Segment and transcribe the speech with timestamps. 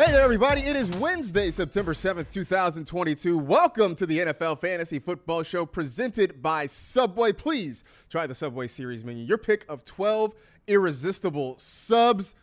[0.00, 0.62] Hey there, everybody.
[0.62, 3.36] It is Wednesday, September 7th, 2022.
[3.36, 7.34] Welcome to the NFL Fantasy Football Show presented by Subway.
[7.34, 9.22] Please try the Subway Series menu.
[9.26, 10.34] Your pick of 12
[10.68, 12.34] irresistible subs.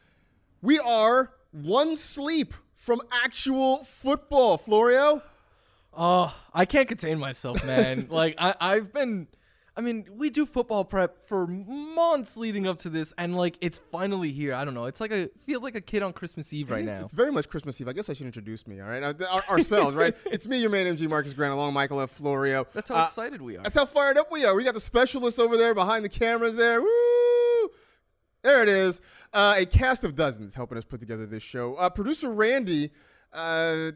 [0.61, 5.23] We are one sleep from actual football, Florio.
[5.95, 8.05] Oh, I can't contain myself, man.
[8.11, 9.25] like I, I've been
[9.77, 13.77] I mean, we do football prep for months leading up to this, and like it's
[13.77, 14.55] finally here.
[14.55, 14.85] I don't know.
[14.85, 17.03] It's like a feel like a kid on Christmas Eve right It's- now.
[17.05, 17.87] It's very much Christmas Eve.
[17.87, 19.03] I guess I should introduce me, all right?
[19.03, 20.15] Our- ourselves, right?
[20.25, 22.09] It's me, your man, MG Marcas Grant, along Michael F.
[22.09, 22.65] Florio.
[22.73, 23.61] That's how Uh, excited we are.
[23.63, 24.55] That's how fired up we are.
[24.55, 26.81] We got the specialists over there behind the cameras there.
[26.81, 27.69] Woo!
[28.41, 28.99] There it is.
[29.31, 31.75] Uh, a cast of dozens helping us put together this show.
[31.75, 32.91] Uh, producer Randy,
[33.31, 33.91] uh,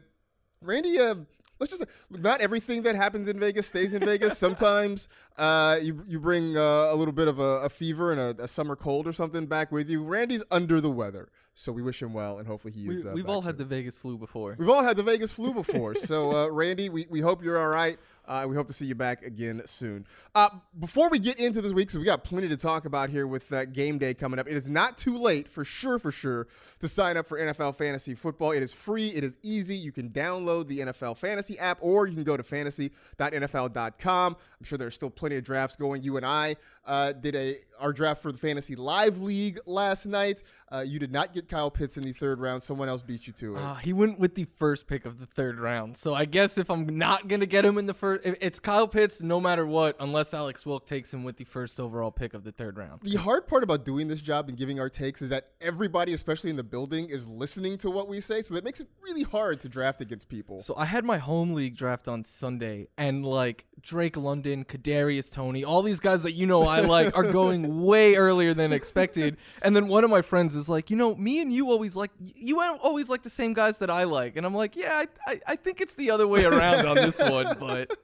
[0.60, 1.16] Randy, uh,
[1.62, 4.36] let's just not everything that happens in Vegas stays in Vegas.
[4.36, 5.08] Sometimes
[5.38, 8.48] uh, you you bring uh, a little bit of a, a fever and a, a
[8.48, 10.02] summer cold or something back with you.
[10.02, 13.06] Randy's under the weather, so we wish him well, and hopefully he we, is.
[13.06, 13.46] Uh, all soon.
[13.46, 14.56] had the Vegas flu before.
[14.58, 15.94] We've all had the Vegas flu before.
[15.94, 17.96] so, uh, Randy, we, we hope you're all right.
[18.26, 20.06] Uh, we hope to see you back again soon.
[20.34, 23.26] Uh, before we get into this week, because we got plenty to talk about here
[23.26, 26.46] with uh, game day coming up, it is not too late for sure, for sure,
[26.80, 28.52] to sign up for NFL Fantasy Football.
[28.52, 29.74] It is free, it is easy.
[29.74, 34.36] You can download the NFL Fantasy app, or you can go to fantasy.nfl.com.
[34.36, 36.02] I'm sure there's still plenty of drafts going.
[36.02, 36.56] You and I
[36.86, 40.42] uh, did a our draft for the Fantasy Live League last night.
[40.70, 42.62] Uh, you did not get Kyle Pitts in the third round.
[42.62, 43.60] Someone else beat you to it.
[43.60, 45.96] Uh, he went with the first pick of the third round.
[45.96, 49.22] So I guess if I'm not gonna get him in the first, it's Kyle Pitts
[49.22, 52.52] no matter what, unless Alex Wilk takes him with the first overall pick of the
[52.52, 53.02] third round.
[53.02, 56.50] the hard part about doing this job and giving our takes is that everybody, especially
[56.50, 58.42] in the building, is listening to what we say.
[58.42, 60.60] So that makes it really hard to draft against people.
[60.60, 65.64] So I had my home league draft on Sunday, and like Drake London, Kadarius Toney,
[65.64, 69.36] all these guys that you know I like are going way earlier than expected.
[69.62, 72.10] And then one of my friends is like, you know, me and you always like
[72.20, 75.40] you always like the same guys that I like, and I'm like, yeah, I I,
[75.48, 77.96] I think it's the other way around on this one, but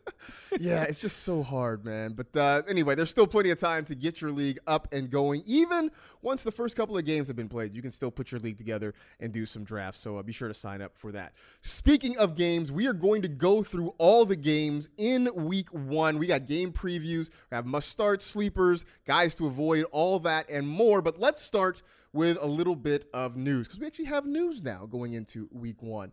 [0.58, 2.12] yeah, it's just so hard, man.
[2.12, 5.42] But uh, anyway, there's still plenty of time to get your league up and going.
[5.46, 5.90] Even
[6.22, 8.58] once the first couple of games have been played, you can still put your league
[8.58, 10.00] together and do some drafts.
[10.00, 11.32] So uh, be sure to sign up for that.
[11.60, 16.18] Speaking of games, we are going to go through all the games in week one.
[16.18, 20.66] We got game previews, we have must start sleepers, guys to avoid, all that and
[20.66, 21.02] more.
[21.02, 21.82] But let's start
[22.12, 25.82] with a little bit of news because we actually have news now going into week
[25.82, 26.12] one.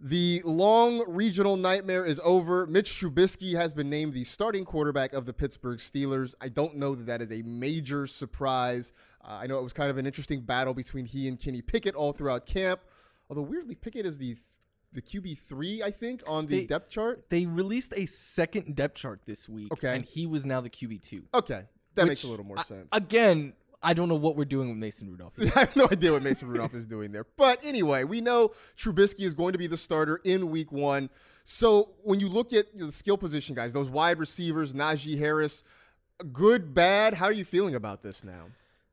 [0.00, 2.66] The long regional nightmare is over.
[2.66, 6.34] Mitch Trubisky has been named the starting quarterback of the Pittsburgh Steelers.
[6.40, 8.92] I don't know that that is a major surprise.
[9.24, 11.94] Uh, I know it was kind of an interesting battle between he and Kenny Pickett
[11.94, 12.80] all throughout camp.
[13.30, 14.36] Although weirdly, Pickett is the
[14.92, 17.24] the QB three, I think, on the They- depth chart.
[17.28, 19.92] they released a second depth chart this week, Okay.
[19.96, 21.24] and he was now the QB two.
[21.34, 21.64] Okay,
[21.96, 22.88] that makes a little more I- sense.
[22.92, 23.54] Again,
[23.84, 25.34] I don't know what we're doing with Mason Rudolph.
[25.56, 27.26] I have no idea what Mason Rudolph is doing there.
[27.36, 31.10] But anyway, we know Trubisky is going to be the starter in week one.
[31.44, 35.62] So when you look at the skill position guys, those wide receivers, Najee Harris,
[36.32, 38.46] good, bad, how are you feeling about this now?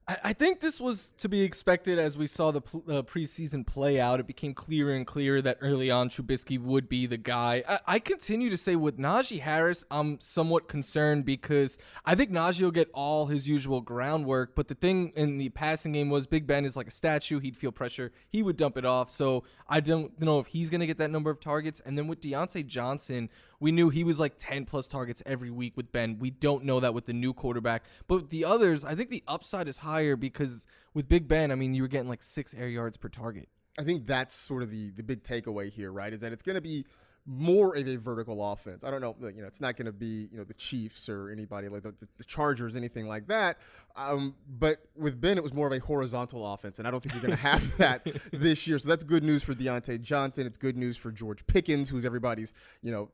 [0.07, 3.99] I, think this was to be expected as we saw the pl- uh, preseason play
[3.99, 4.19] out.
[4.19, 7.63] It became clearer and clearer that early on Trubisky would be the guy.
[7.67, 12.61] I, I continue to say with Najee Harris, I'm somewhat concerned because I think Najee
[12.61, 14.55] will get all his usual groundwork.
[14.55, 17.39] But the thing in the passing game was Big Ben is like a statue.
[17.39, 19.11] He'd feel pressure, he would dump it off.
[19.11, 21.79] So I don't know if he's going to get that number of targets.
[21.85, 23.29] And then with Diontae Johnson,
[23.61, 26.17] we knew he was like 10 plus targets every week with Ben.
[26.19, 27.83] We don't know that with the new quarterback.
[28.07, 31.73] But the others, I think the upside is higher because with Big Ben, I mean,
[31.73, 33.49] you were getting like six air yards per target.
[33.79, 36.11] I think that's sort of the the big takeaway here, right?
[36.11, 36.85] Is that it's going to be
[37.25, 38.83] more of a vertical offense.
[38.83, 41.29] I don't know, you know, it's not going to be you know the Chiefs or
[41.29, 43.57] anybody like the, the, Chargers, anything like that.
[43.95, 47.13] Um, but with Ben, it was more of a horizontal offense, and I don't think
[47.13, 48.79] you're going to have that this year.
[48.79, 50.45] So that's good news for Diontae Johnson.
[50.45, 53.11] It's good news for George Pickens, who's everybody's you know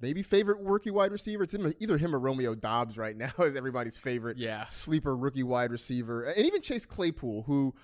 [0.00, 1.44] maybe favorite rookie wide receiver.
[1.44, 4.66] It's either him or Romeo Doubs right now is everybody's favorite Yeah.
[4.68, 7.74] sleeper rookie wide receiver, and even Chase Claypool, who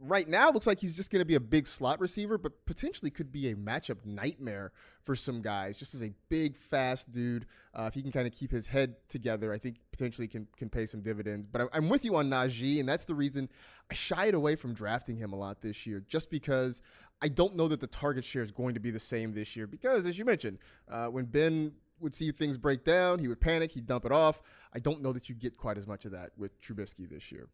[0.00, 3.10] right now looks like he's just going to be a big slot receiver, but potentially
[3.10, 4.72] could be a matchup nightmare
[5.02, 5.76] for some guys.
[5.76, 8.96] Just as a big, fast dude, uh, if he can kind of keep his head
[9.08, 11.46] together, I think potentially can can pay some dividends.
[11.46, 13.48] But I'm, I'm with you on Najee, and that's the reason
[13.90, 16.80] I shied away from drafting him a lot this year, just because
[17.20, 19.66] I don't know that the target share is going to be the same this year.
[19.66, 20.58] Because as you mentioned,
[20.90, 24.40] uh, when Ben would see things break down, he would panic, he'd dump it off.
[24.72, 27.48] I don't know that you get quite as much of that with Trubisky this year.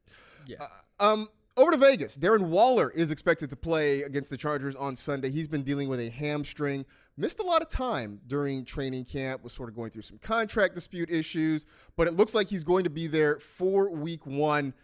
[0.47, 0.59] Yeah.
[1.01, 2.17] Uh, um, over to Vegas.
[2.17, 5.31] Darren Waller is expected to play against the Chargers on Sunday.
[5.31, 6.85] He's been dealing with a hamstring.
[7.17, 10.75] Missed a lot of time during training camp, was sort of going through some contract
[10.75, 11.65] dispute issues,
[11.97, 14.75] but it looks like he's going to be there for week one.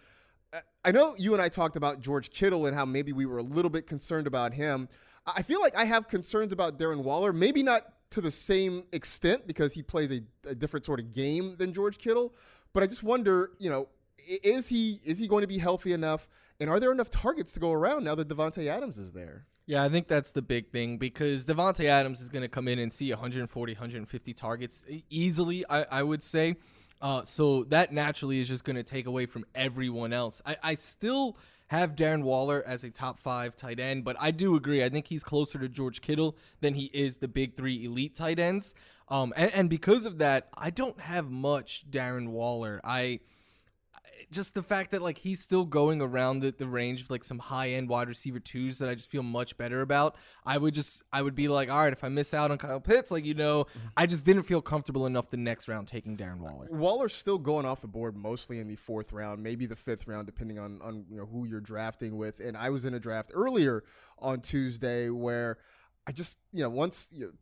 [0.84, 3.42] I know you and I talked about George Kittle and how maybe we were a
[3.42, 4.88] little bit concerned about him.
[5.26, 8.84] I I feel like I have concerns about Darren Waller, maybe not to the same
[8.92, 12.34] extent because he plays a, a different sort of game than George Kittle,
[12.72, 13.88] but I just wonder, you know,
[14.42, 16.28] is he is he going to be healthy enough,
[16.60, 19.46] and are there enough targets to go around now that Davante Adams is there?
[19.66, 22.78] Yeah, I think that's the big thing because Davante Adams is going to come in
[22.78, 25.64] and see 140, 150 targets easily.
[25.68, 26.56] I, I would say.
[27.00, 30.42] Uh, so that naturally is just going to take away from everyone else.
[30.44, 31.36] I, I still
[31.68, 34.84] have Darren Waller as a top five tight end, but I do agree.
[34.84, 38.38] I think he's closer to George Kittle than he is the big three elite tight
[38.38, 38.74] ends.
[39.08, 42.80] Um, and, and because of that, I don't have much Darren Waller.
[42.84, 43.20] I
[44.30, 47.38] just the fact that like he's still going around the, the range of like some
[47.38, 50.16] high end wide receiver twos that I just feel much better about.
[50.46, 52.80] I would just I would be like, all right, if I miss out on Kyle
[52.80, 53.88] Pitts, like you know, mm-hmm.
[53.96, 56.68] I just didn't feel comfortable enough the next round taking Darren Waller.
[56.72, 60.06] Uh, Waller's still going off the board mostly in the fourth round, maybe the fifth
[60.06, 62.40] round, depending on on you know who you're drafting with.
[62.40, 63.84] And I was in a draft earlier
[64.18, 65.58] on Tuesday where
[66.06, 67.32] I just you know once you know,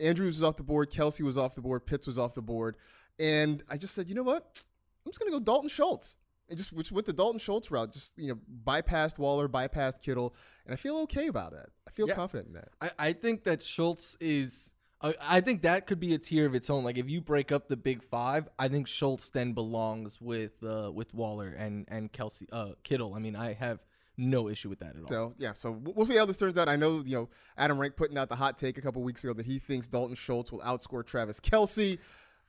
[0.00, 2.76] Andrews was off the board, Kelce was off the board, Pitts was off the board,
[3.20, 4.62] and I just said, you know what,
[5.06, 6.16] I'm just gonna go Dalton Schultz.
[6.52, 10.34] And just which with the Dalton Schultz route, just you know, bypassed Waller, bypassed Kittle,
[10.66, 11.72] and I feel okay about it.
[11.88, 12.14] I feel Yeah.
[12.14, 12.68] confident in that.
[12.80, 16.54] I, I think that Schultz is I, I think that could be a tier of
[16.54, 16.84] its own.
[16.84, 20.92] Like if you break up the big five, I think Schultz then belongs with uh,
[20.92, 23.14] with Waller and and Kelce uh, Kittle.
[23.14, 23.80] I mean, I have
[24.18, 25.08] no issue with that at all.
[25.08, 26.68] So yeah, so we'll see how this turns out.
[26.68, 29.32] I know you know Adam Rank putting out the hot take a couple weeks ago
[29.32, 31.98] that he thinks Dalton Schultz will outscore Travis Kelce.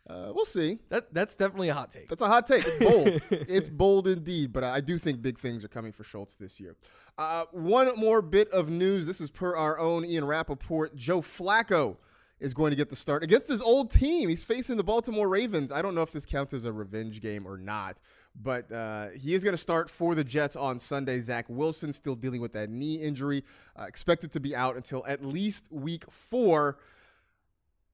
[0.09, 0.79] Uh, we'll see.
[0.89, 2.09] That that's definitely a hot take.
[2.09, 2.65] That's a hot take.
[2.65, 3.21] It's bold.
[3.31, 6.75] it's bold indeed, but I do think big things are coming for Schultz this year.
[7.17, 9.05] Uh, one more bit of news.
[9.05, 10.95] This is per our own Ian Rapoport.
[10.95, 11.97] Joe Flacco
[12.39, 14.27] is going to get the start against his old team.
[14.27, 15.71] He's facing the Baltimore Ravens.
[15.71, 17.97] I don't know if this counts as a revenge game or not,
[18.35, 21.21] but uh, he is going to start for the Jets on Sunday.
[21.21, 23.45] Zach Wilson still dealing with that knee injury,
[23.79, 26.79] uh, expected to be out until at least week four.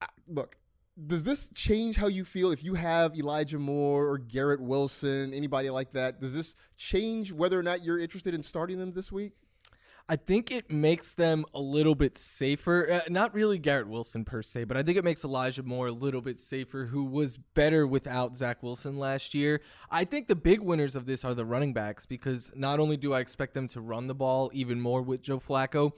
[0.02, 0.56] Uh, look,
[1.06, 5.70] does this change how you feel if you have Elijah Moore or Garrett Wilson, anybody
[5.70, 6.20] like that?
[6.20, 9.32] Does this change whether or not you're interested in starting them this week?
[10.08, 12.90] I think it makes them a little bit safer.
[12.90, 15.92] Uh, not really Garrett Wilson per se, but I think it makes Elijah Moore a
[15.92, 19.60] little bit safer, who was better without Zach Wilson last year.
[19.88, 23.14] I think the big winners of this are the running backs because not only do
[23.14, 25.92] I expect them to run the ball even more with Joe Flacco,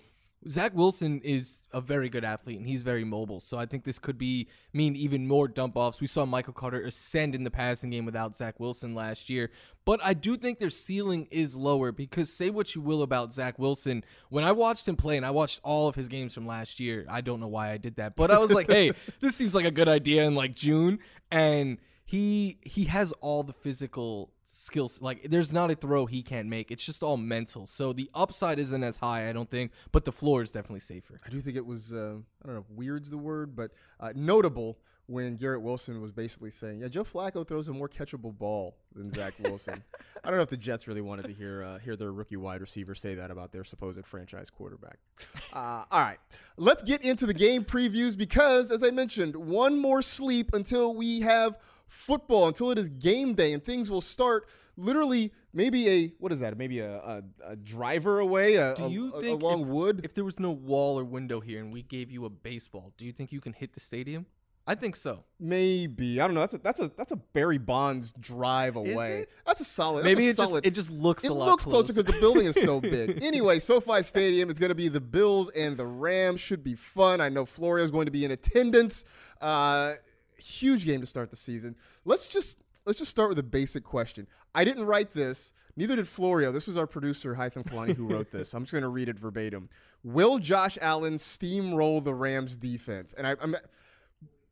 [0.48, 3.40] Zach Wilson is a very good athlete and he's very mobile.
[3.40, 6.00] So I think this could be mean even more dump offs.
[6.00, 9.50] We saw Michael Carter ascend in the passing game without Zach Wilson last year.
[9.84, 13.58] But I do think their ceiling is lower because say what you will about Zach
[13.58, 14.04] Wilson.
[14.30, 17.06] When I watched him play and I watched all of his games from last year,
[17.08, 19.64] I don't know why I did that, but I was like, hey, this seems like
[19.64, 20.98] a good idea in like June.
[21.30, 24.32] And he he has all the physical
[24.62, 25.02] skills.
[25.02, 26.70] Like there's not a throw he can't make.
[26.70, 27.66] It's just all mental.
[27.66, 31.18] So the upside isn't as high, I don't think, but the floor is definitely safer.
[31.26, 34.12] I do think it was uh, I don't know if weird's the word, but uh,
[34.14, 38.76] notable when Garrett Wilson was basically saying, "Yeah, Joe Flacco throws a more catchable ball
[38.94, 39.82] than Zach Wilson."
[40.24, 42.60] I don't know if the Jets really wanted to hear uh, hear their rookie wide
[42.60, 44.98] receiver say that about their supposed franchise quarterback.
[45.52, 46.16] Uh, all right,
[46.56, 51.20] let's get into the game previews because, as I mentioned, one more sleep until we
[51.20, 51.56] have
[51.92, 56.40] football until it is game day and things will start literally maybe a what is
[56.40, 60.00] that maybe a, a, a driver away a, do you a, think along if, wood
[60.02, 63.04] if there was no wall or window here and we gave you a baseball do
[63.04, 64.24] you think you can hit the stadium
[64.64, 65.24] I think so.
[65.40, 66.40] Maybe I don't know.
[66.40, 69.26] That's a that's a that's a Barry Bonds drive away.
[69.44, 70.04] That's a solid.
[70.04, 72.46] Maybe it solid, just it just looks it a lot looks closer because the building
[72.46, 73.20] is so big.
[73.24, 76.40] anyway, SoFi Stadium is going to be the Bills and the Rams.
[76.40, 77.20] Should be fun.
[77.20, 79.04] I know Florio is going to be in attendance.
[79.40, 79.94] Uh,
[80.42, 81.76] huge game to start the season.
[82.04, 84.26] Let's just let's just start with a basic question.
[84.54, 85.52] I didn't write this.
[85.76, 86.52] Neither did Florio.
[86.52, 88.52] This was our producer, Hytham Kalani, who wrote this.
[88.52, 89.70] I'm just going to read it verbatim.
[90.04, 93.14] Will Josh Allen steamroll the Rams defense?
[93.16, 93.56] And I, I'm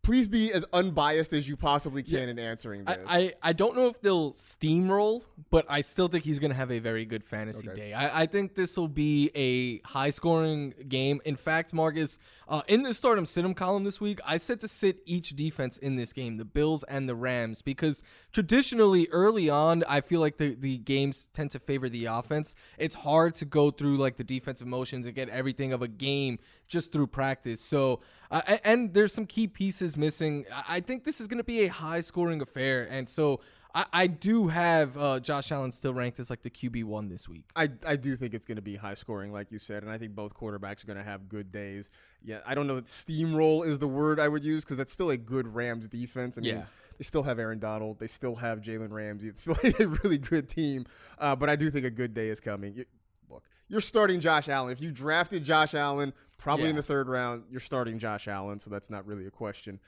[0.02, 2.98] please be as unbiased as you possibly can yeah, in answering this.
[3.06, 6.56] I, I, I, don't know if they'll steamroll, but I still think he's going to
[6.56, 7.80] have a very good fantasy okay.
[7.80, 7.92] day.
[7.92, 11.20] I, I think this will be a high scoring game.
[11.24, 12.18] In fact, Marcas,
[12.50, 15.36] uh, in the start 'em sit 'em column this week, I said to sit each
[15.36, 18.02] defense in this game, the Bills and the Rams, because
[18.32, 22.54] traditionally early on, I feel like the, the games tend to favor the offense.
[22.76, 26.40] It's hard to go through like the defensive motions and get everything of a game
[26.66, 27.60] just through practice.
[27.60, 30.44] So, uh, and there's some key pieces missing.
[30.68, 32.84] I think this is going to be a high scoring affair.
[32.90, 33.40] And so
[33.74, 37.28] I, I do have uh, Josh Allen still ranked as like the QB one this
[37.28, 37.44] week.
[37.54, 39.98] I, I do think it's going to be high scoring, like you said, and I
[39.98, 41.90] think both quarterbacks are going to have good days.
[42.22, 45.10] Yeah, I don't know that steamroll is the word I would use because that's still
[45.10, 46.38] a good Rams defense.
[46.38, 46.64] I mean, yeah.
[46.98, 47.98] They still have Aaron Donald.
[47.98, 49.28] They still have Jalen Ramsey.
[49.28, 50.84] It's still a really good team.
[51.18, 52.74] Uh, but I do think a good day is coming.
[52.74, 52.84] You,
[53.30, 54.70] look, you're starting Josh Allen.
[54.70, 56.70] If you drafted Josh Allen probably yeah.
[56.70, 57.44] in the third round.
[57.50, 59.78] You're starting Josh Allen, so that's not really a question.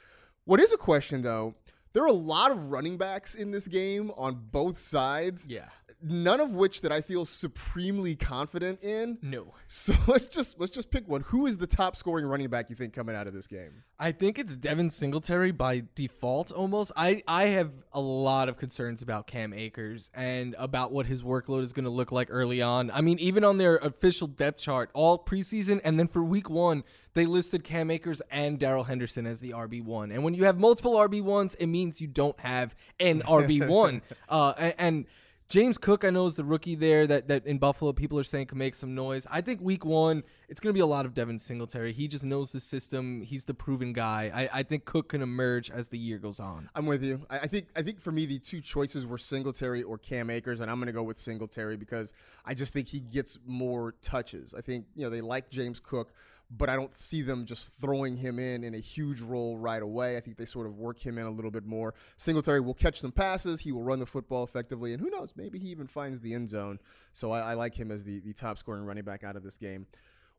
[0.45, 1.55] What is a question, though,
[1.93, 5.47] there are a lot of running backs in this game on both sides.
[5.47, 5.69] Yeah
[6.02, 9.18] none of which that I feel supremely confident in.
[9.23, 9.54] No.
[9.68, 11.23] So let's just let's just pick one.
[11.23, 13.85] Who is the top scoring running back you think coming out of this game?
[13.99, 16.92] I think it's Devin Singletary by default almost.
[16.97, 21.62] I I have a lot of concerns about Cam Akers and about what his workload
[21.62, 22.90] is going to look like early on.
[22.90, 26.85] I mean, even on their official depth chart, all preseason and then for week 1,
[27.14, 30.12] they listed Cam Akers and Darrell Henderson as the RB1.
[30.12, 34.00] And when you have multiple RB1s, it means you don't have an RB1.
[34.28, 35.06] uh, and, and
[35.52, 38.47] James Cook, I know, is the rookie there that, that in Buffalo people are saying
[38.47, 39.26] can make some noise.
[39.30, 41.92] I think week one, it's going to be a lot of Devin Singletary.
[41.92, 43.21] He just knows the system.
[43.21, 44.32] He's the proven guy.
[44.35, 46.71] I, I think Cook can emerge as the year goes on.
[46.75, 47.26] I'm with you.
[47.28, 50.61] I, I think I think for me the two choices were Singletary or Cam Akers,
[50.61, 52.14] and I'm going to go with Singletary because
[52.47, 54.54] I just think he gets more touches.
[54.54, 56.14] I think you know they like James Cook
[56.56, 60.16] but I don't see them just throwing him in in a huge role right away.
[60.16, 61.94] I think they sort of work him in a little bit more.
[62.16, 63.61] Singletary will catch some passes.
[63.61, 64.92] He will run the football effectively.
[64.92, 66.78] And who knows, maybe he even finds the end zone.
[67.12, 69.56] So I, I like him as the, the top scoring running back out of this
[69.56, 69.87] game.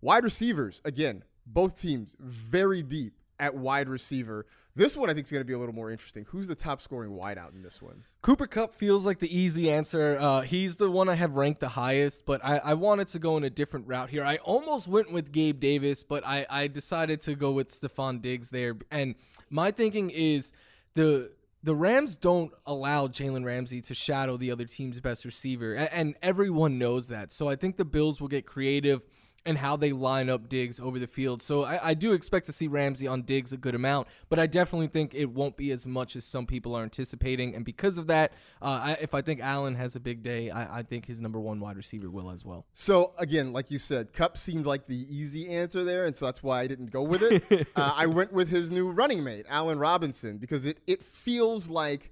[0.01, 3.13] Wide receivers, again, both teams very deep.
[3.39, 4.45] at wide receiver.
[4.75, 6.25] This one I think is going to be a little more interesting.
[6.29, 8.05] Who's the top scoring wideout in this one?
[8.23, 10.17] Cooper Kupp feels like the easy answer.
[10.19, 13.37] Uh, he's the one I have ranked the highest, but I, I wanted to go
[13.37, 14.23] in a different route here.
[14.23, 18.49] I almost went with Gabe Davis, but I, I decided to go with Stefon Diggs
[18.49, 18.75] there.
[18.89, 19.13] And
[19.51, 20.51] my thinking is
[20.95, 26.15] the the Rams don't allow Jalen Ramsey to shadow the other team's best receiver, and
[26.21, 27.31] everyone knows that.
[27.31, 29.05] So I think the Bills will get creative
[29.45, 31.41] and how they line up Diggs over the field.
[31.41, 34.47] So I, I, do expect to see Ramsey on Diggs a good amount, but I
[34.47, 37.55] definitely think it won't be as much as some people are anticipating.
[37.55, 38.31] And because of that,
[38.61, 41.39] uh, I, if I think Allen has a big day, I, I, think his number
[41.39, 42.65] one wide receiver will as well.
[42.75, 46.41] So again, like you said, Kupp seemed like the easy answer there, and so that's
[46.41, 47.67] why I didn't go with it.
[47.75, 52.11] uh, I went with his new running mate, Allen Robinson, because it it feels like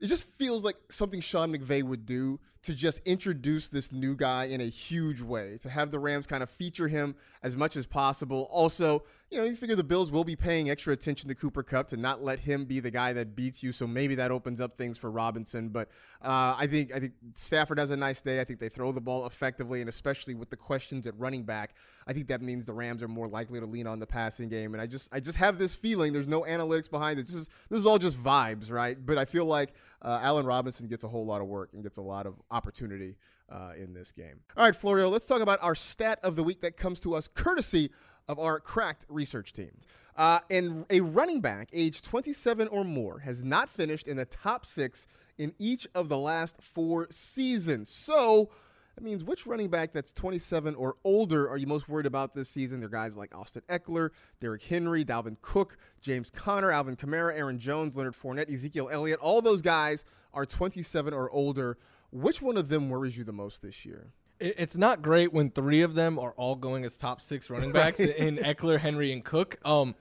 [0.00, 4.44] it just feels like something Sean McVay would do to just introduce this new guy
[4.44, 7.86] in a huge way, to have the Rams kind of feature him as much as
[7.86, 8.48] possible.
[8.50, 11.88] Also, you know, you figure the Bills will be paying extra attention to Cooper Kupp
[11.88, 13.72] to not let him be the guy that beats you.
[13.72, 15.68] So maybe that opens up things for Robinson.
[15.68, 15.88] But
[16.20, 18.40] uh, I think I think Stafford has a nice day.
[18.40, 21.74] I think they throw the ball effectively, and especially with the questions at running back,
[22.06, 24.74] I think that means the Rams are more likely to lean on the passing game.
[24.74, 27.26] And I just I just have this feeling there's no analytics behind it.
[27.26, 28.98] This is this is all just vibes, right?
[29.00, 31.98] But I feel like uh, Allen Robinson gets a whole lot of work and gets
[31.98, 33.16] a lot of opportunity
[33.50, 34.40] uh, in this game.
[34.56, 37.28] All right, Florio, let's talk about our stat of the week that comes to us
[37.28, 37.90] courtesy
[38.28, 39.72] of our cracked research team.
[40.16, 44.66] Uh, and a running back age 27 or more has not finished in the top
[44.66, 45.06] six
[45.38, 47.88] in each of the last four seasons.
[47.88, 48.50] So
[49.00, 52.50] that means which running back that's 27 or older are you most worried about this
[52.50, 52.80] season?
[52.80, 57.96] They're guys like Austin Ekeler, Derrick Henry, Dalvin Cook, James Conner, Alvin Kamara, Aaron Jones,
[57.96, 59.18] Leonard Fournette, Ezekiel Elliott.
[59.20, 60.04] All those guys
[60.34, 61.78] are 27 or older.
[62.12, 64.12] Which one of them worries you the most this year?
[64.42, 68.00] it's not great when three of them are all going as top six running backs
[68.00, 69.58] in Eckler, Henry, and Cook.
[69.66, 69.94] Um,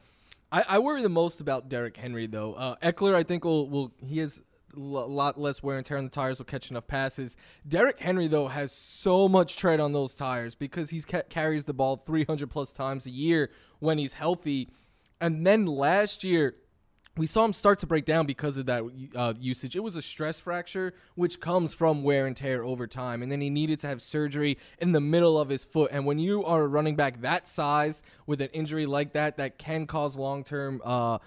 [0.49, 2.53] I, I, worry the most about Derrick Henry though.
[2.53, 4.41] Uh, Ekeler, I think will will he has
[4.75, 7.35] a lot less wear and tear on the tires will catch enough passes.
[7.67, 11.73] Derrick Henry though has so much tread on those tires because he's ca- carries the
[11.73, 13.49] ball 300 plus times a year
[13.79, 14.69] when he's healthy.
[15.21, 16.55] And then last year
[17.19, 18.83] we saw him start to break down because of that
[19.13, 19.75] uh, usage.
[19.75, 23.21] It was a stress fracture, which comes from wear and tear over time.
[23.21, 25.91] And then he needed to have surgery in the middle of his foot.
[25.91, 29.57] And when you are a running back that size with an injury like that, that
[29.57, 31.17] can cause long term uh,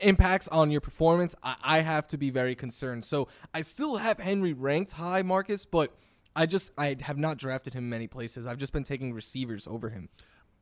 [0.00, 3.04] impacts on your performance, I-, I have to be very concerned.
[3.04, 5.94] So I still have Henry ranked high, Marcas, but
[6.36, 8.46] I just I have not drafted him many places.
[8.46, 10.08] I've just been taking receivers over him.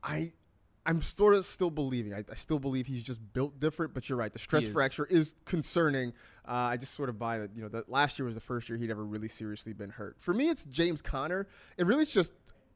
[0.02, 0.32] I
[0.84, 2.12] I'm sort of still believing.
[2.12, 3.94] I, I, still believe he's just built different.
[3.94, 4.32] But you're right.
[4.32, 4.72] The stress is.
[4.72, 6.12] fracture is concerning.
[6.46, 7.50] Uh, I just sort of buy that.
[7.54, 10.16] You know, that last year was the first year he'd ever really seriously been hurt.
[10.18, 11.46] For me, it's James Conner.
[11.76, 12.32] It really is just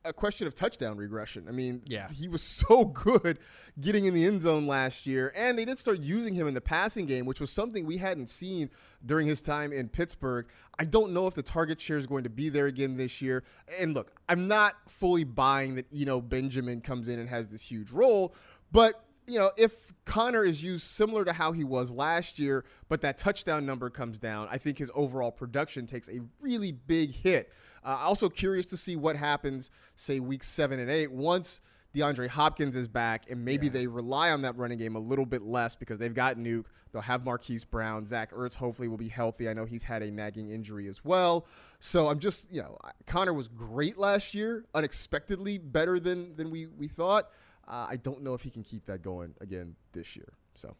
[0.07, 1.47] a question of touchdown regression.
[1.49, 2.09] I mean, yeah.
[2.11, 3.38] he was so good
[3.81, 6.61] getting in the end zone last year, and they did start using him in the
[6.61, 8.71] passing game, which was something we hadn't seen
[9.05, 10.47] during his time in Pittsburgh.
[10.79, 13.45] I don't know if the target share is going to be there again this year.
[13.79, 17.90] And look, I'm not fully buying that Eno Benjamin comes in and has this huge
[17.90, 18.35] role,
[18.73, 23.01] but you know, if Conner is used similar to how he was last year, but
[23.01, 27.53] that touchdown number comes down, I think his overall production takes a really big hit.
[27.87, 31.61] Uh, also curious to see what happens, say week seven and eight, once
[31.94, 33.72] DeAndre Hopkins is back, and maybe yeah.
[33.72, 36.64] they rely on that running game a little bit less because they've got Nuke.
[36.92, 38.05] They'll have Marquise Brown.
[38.05, 39.49] Zach Ertz hopefully will be healthy.
[39.49, 41.46] I know he's had a nagging injury as well.
[41.79, 46.66] So I'm just, you know, Conner was great last year, unexpectedly better than than we
[46.66, 47.31] we thought.
[47.68, 50.33] Uh, I don't know if he can keep that going again this year.
[50.57, 50.75] So.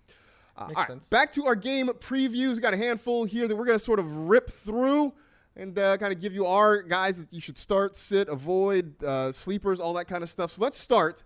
[0.59, 1.07] Uh, all right, sense.
[1.09, 2.55] back to our game previews.
[2.55, 5.13] We got a handful here that we're going to sort of rip through
[5.57, 9.33] and uh, kind of give you our guys that you should start, sit, avoid, uh,
[9.33, 10.53] sleepers, all that kind of stuff.
[10.53, 11.23] So let's start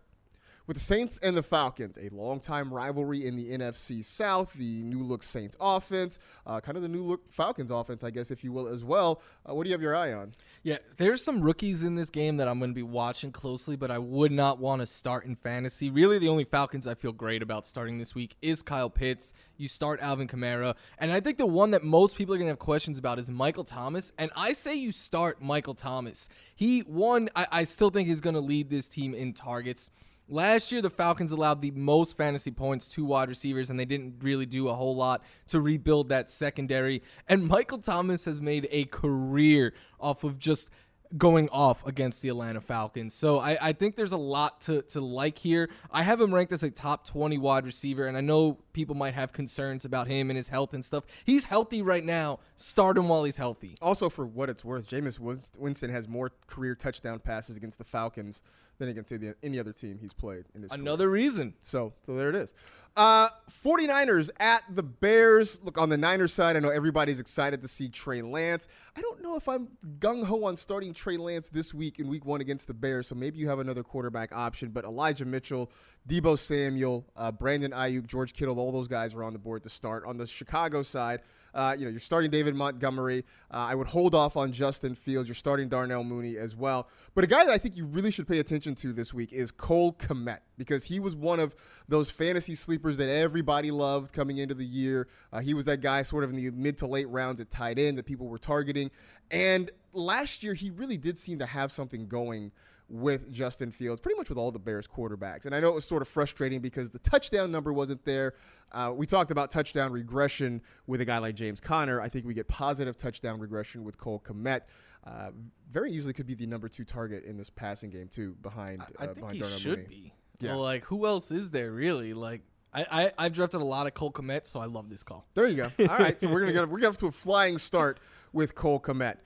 [0.71, 5.03] with the Saints and the Falcons, a long-time rivalry in the NFC South, the new
[5.03, 8.53] look Saints offense, uh, kind of the new look Falcons offense, I guess, if you
[8.53, 9.21] will, as well.
[9.45, 10.31] Uh, what do you have your eye on?
[10.63, 13.91] Yeah, there's some rookies in this game that I'm going to be watching closely, but
[13.91, 15.91] I would not want to start in fantasy.
[15.91, 19.33] Really, the only Falcons I feel great about starting this week is Kyle Pitts.
[19.57, 22.53] You start Alvin Kamara, and I think the one that most people are going to
[22.53, 26.29] have questions about is Michael Thomas, and I say you start Michael Thomas.
[26.55, 29.91] He, one, I, I still think he's going to lead this team in targets.
[30.33, 34.23] Last year, the Falcons allowed the most fantasy points to wide receivers, and they didn't
[34.23, 37.03] really do a whole lot to rebuild that secondary.
[37.29, 40.71] And Michael Thomas has made a career off of just
[41.17, 43.13] going off against the Atlanta Falcons.
[43.13, 45.69] So I, I think there's a lot to, to like here.
[45.91, 49.15] I have him ranked as a top 20 wide receiver, and I know people might
[49.15, 51.03] have concerns about him and his health and stuff.
[51.25, 52.39] He's healthy right now.
[52.55, 53.75] Start him while he's healthy.
[53.83, 58.43] Also, for what it's worth, Jameis Winston has more career touchdown passes against the Falcons
[58.81, 59.13] than against
[59.45, 61.15] any other team he's played in his Another career.
[61.25, 61.55] reason.
[61.63, 62.53] So, so there it is.
[62.97, 63.29] Uh,
[63.65, 65.61] 49ers at the Bears.
[65.63, 68.67] Look, on the Niners side, I know everybody's excited to see Trey Lance.
[68.97, 69.69] I don't know if I'm
[70.01, 73.15] gung ho on starting Trey Lance this week in week one against the Bears, so
[73.15, 74.71] maybe you have another quarterback option.
[74.71, 75.71] But Elijah Mitchell,
[76.09, 79.69] Deebo Samuel, uh, Brandon Aiyuk, George Kittle, all those guys are on the board to
[79.71, 80.05] start.
[80.05, 81.21] On the Chicago side,
[81.55, 83.25] uh, you know, you're starting David Montgomery.
[83.53, 85.29] Uh, I would hold off on Justin Fields.
[85.29, 86.89] You're starting Darnell Mooney as well.
[87.15, 89.51] But a guy that I think you really should pay attention to this week is
[89.51, 91.55] Cole Kmet because he was one of
[91.89, 95.09] those fantasy sleepers that everybody loved coming into the year.
[95.33, 97.79] Uh, he was that guy sort of in the mid to late rounds at tight
[97.79, 98.91] end that people were targeting.
[99.31, 102.53] And last year, he really did seem to have something going
[102.91, 105.47] with Justin Fields, pretty much with all the Bears quarterbacks.
[105.47, 108.35] And I know it was sort of frustrating because the touchdown number wasn't there.
[108.73, 112.01] Uh, we talked about touchdown regression with a guy like James Conner.
[112.01, 114.63] I think we get positive touchdown regression with Cole Kmet.
[115.05, 115.31] Uh,
[115.71, 118.83] very easily could be the number two target in this passing game too, behind.
[118.99, 119.89] I uh, think behind he Darnell should Mooney.
[119.89, 120.13] be.
[120.41, 120.51] Yeah.
[120.51, 122.13] Well, like who else is there really?
[122.13, 125.27] Like I, I I've drafted a lot of Cole Kmet, so I love this call.
[125.35, 125.89] There you go.
[125.89, 128.01] All right, so we're gonna get we're gonna have to a flying start
[128.33, 129.17] with Cole Kmet.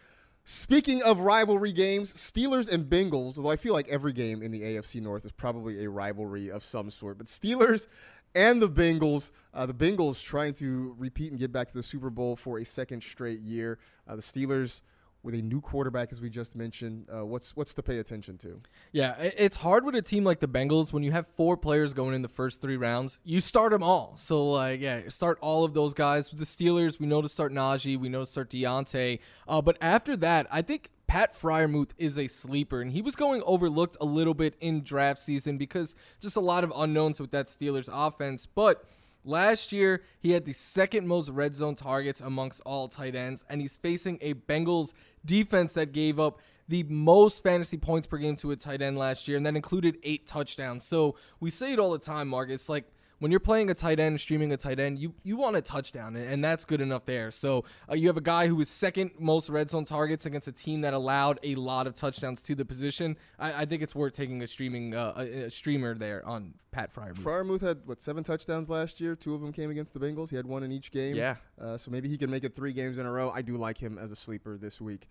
[0.47, 3.39] Speaking of rivalry games, Steelers and Bengals.
[3.39, 6.63] Although I feel like every game in the AFC North is probably a rivalry of
[6.63, 7.87] some sort, but Steelers
[8.35, 9.31] and the Bengals.
[9.55, 12.65] Uh, the Bengals trying to repeat and get back to the Super Bowl for a
[12.65, 13.79] second straight year.
[14.07, 14.83] Uh, the Steelers
[15.25, 17.09] with a new quarterback, as we just mentioned.
[17.13, 18.61] Uh, what's what's to pay attention to?
[18.93, 22.15] Yeah, it's hard with a team like the Bengals when you have four players going
[22.15, 23.19] in the first three rounds.
[23.25, 24.15] You start them all.
[24.19, 26.31] So like, yeah, start all of those guys.
[26.31, 29.19] With the Steelers, we know to start Najee, we know to start Diontae.
[29.49, 33.43] Uh, but after that, I think Pat Freiermuth is a sleeper, and he was going
[33.47, 37.47] overlooked a little bit in draft season because just a lot of unknowns with that
[37.47, 38.47] Steelers offense.
[38.47, 38.85] But
[39.27, 43.59] Last year, he had the second most red zone targets amongst all tight ends, and
[43.59, 44.93] he's facing a Bengals
[45.25, 49.29] defense that gave up the most fantasy points per game to a tight end last
[49.29, 50.85] year, and that included eight touchdowns.
[50.85, 52.51] So we say it all the time, Mark.
[52.51, 52.85] It's like
[53.25, 56.15] when you're playing a tight end, streaming a tight end, you, you want a touchdown,
[56.15, 57.31] and, and that's good enough there.
[57.31, 60.53] So uh, you have a guy who was second most red zone targets against a
[60.53, 63.17] team that allowed a lot of touchdowns to the position.
[63.39, 66.93] I, I think it's worth taking a streaming uh, a, a streamer there on Pat
[66.93, 67.15] Fryer.
[67.15, 69.17] Freiermuth had what seven touchdowns last year.
[69.17, 70.29] Two of them came against the Bengals.
[70.29, 71.17] He had one in each game.
[71.17, 71.37] Yeah.
[71.59, 73.31] Uh, so maybe he can make it three games in a row.
[73.31, 75.09] I do like him as a sleeper this week.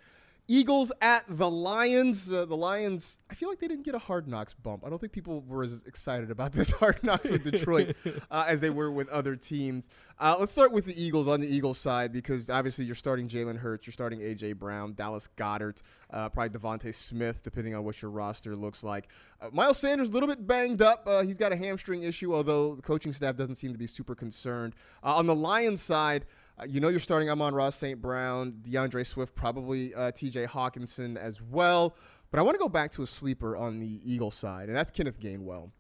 [0.48, 2.32] Eagles at the Lions.
[2.32, 4.84] Uh, the Lions, I feel like they didn't get a hard knocks bump.
[4.86, 7.96] I don't think people were as excited about this hard knocks with Detroit
[8.32, 9.88] uh, as they were with other teams.
[10.20, 13.58] Uh, let's start with the Eagles on the Eagles side because obviously you're starting Jalen
[13.58, 14.54] Hurts, you're starting A.J.
[14.54, 19.08] Brown, Dallas Goedert, uh, probably DeVonta Smith, depending on what your roster looks like.
[19.42, 21.08] Uh, Miles Sanders, a little bit banged up.
[21.08, 24.14] Uh, he's got a hamstring issue, although the coaching staff doesn't seem to be super
[24.14, 24.76] concerned.
[25.04, 26.26] Uh, on the Lions side,
[26.60, 28.02] uh, you know you're starting Amon-Ra St.
[28.02, 31.96] Brown, D'Andre Swift, probably uh, TJ Hockenson as well.
[32.32, 34.92] But I want to go back to a sleeper on the Eagle side, and that's
[34.92, 35.72] Kenneth Gainwell.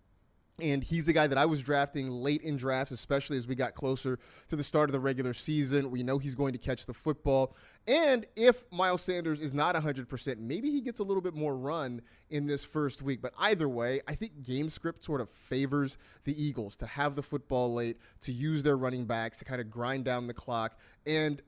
[0.61, 3.73] And he's the guy that I was drafting late in drafts, especially as we got
[3.73, 5.89] closer to the start of the regular season.
[5.89, 7.55] We know he's going to catch the football.
[7.87, 12.01] And if Miles Sanders is not 100%, maybe he gets a little bit more run
[12.29, 13.19] in this first week.
[13.19, 17.23] But either way, I think game script sort of favors the Eagles to have the
[17.23, 20.77] football late, to use their running backs, to kind of grind down the clock.
[21.07, 21.41] And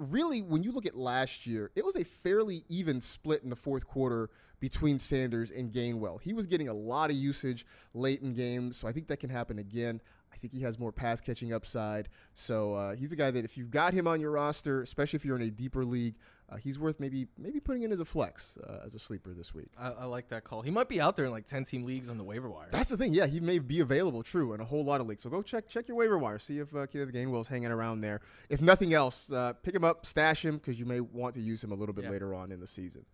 [0.00, 3.56] really, when you look at last year, it was a fairly even split in the
[3.56, 6.20] fourth quarter between Sanders and Gainwell.
[6.20, 9.30] He was getting a lot of usage late in games, so I think that can
[9.30, 10.00] happen again.
[10.32, 12.08] I think he has more pass catching upside.
[12.34, 15.24] So uh, he's a guy that if you've got him on your roster, especially if
[15.24, 16.16] you're in a deeper league,
[16.50, 19.54] uh, he's worth maybe maybe putting in as a flex uh, as a sleeper this
[19.54, 19.68] week.
[19.78, 20.62] I, I like that call.
[20.62, 22.68] He might be out there in like 10 team leagues on the waiver wire.
[22.70, 23.12] That's the thing.
[23.14, 24.22] Yeah, he may be available.
[24.22, 25.22] True, in a whole lot of leagues.
[25.22, 26.38] So go check check your waiver wire.
[26.38, 28.20] See if uh, Kenneth Gainwell's hanging around there.
[28.48, 31.62] If nothing else, uh, pick him up, stash him because you may want to use
[31.62, 32.10] him a little bit Yeah.
[32.10, 33.04] later on in the season.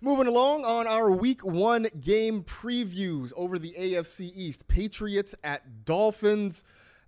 [0.00, 6.62] Moving along on our week one game previews over the AFC East Patriots at Dolphins.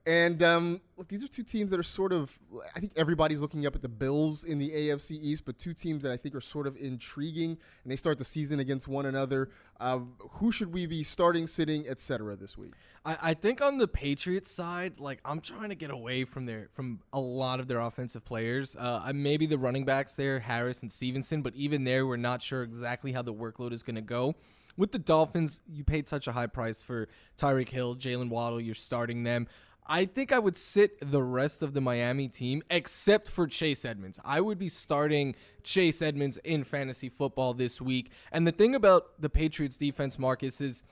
[0.07, 2.39] And um, look, these are two teams that are sort of,
[2.75, 6.03] I think everybody's looking up at the Bills in the AFC East, but two teams
[6.05, 7.59] that I think are sort of intriguing.
[7.85, 9.51] And they start the season against one another.
[9.79, 12.35] Uh, who should we be starting, sitting, etc.
[12.35, 12.73] this week?
[13.05, 16.69] I, I think on the Patriots side, like I'm trying to get away from their
[16.73, 18.77] from a lot of their offensive players.
[18.77, 22.63] Uh, maybe the running backs there, Harris and Stevenson, but even there, we're not sure
[22.63, 24.35] exactly how the workload is going to go.
[24.77, 28.61] With the Dolphins, you paid such a high price for Tyreek Hill, Jaylen Waddle.
[28.61, 29.47] You're starting them.
[29.93, 34.21] I think I would sit the rest of the Miami team except for Chase Edmonds.
[34.25, 38.13] I would be starting Chase Edmonds in fantasy football this week.
[38.31, 40.85] And the thing about the Patriots defense, Marcas, is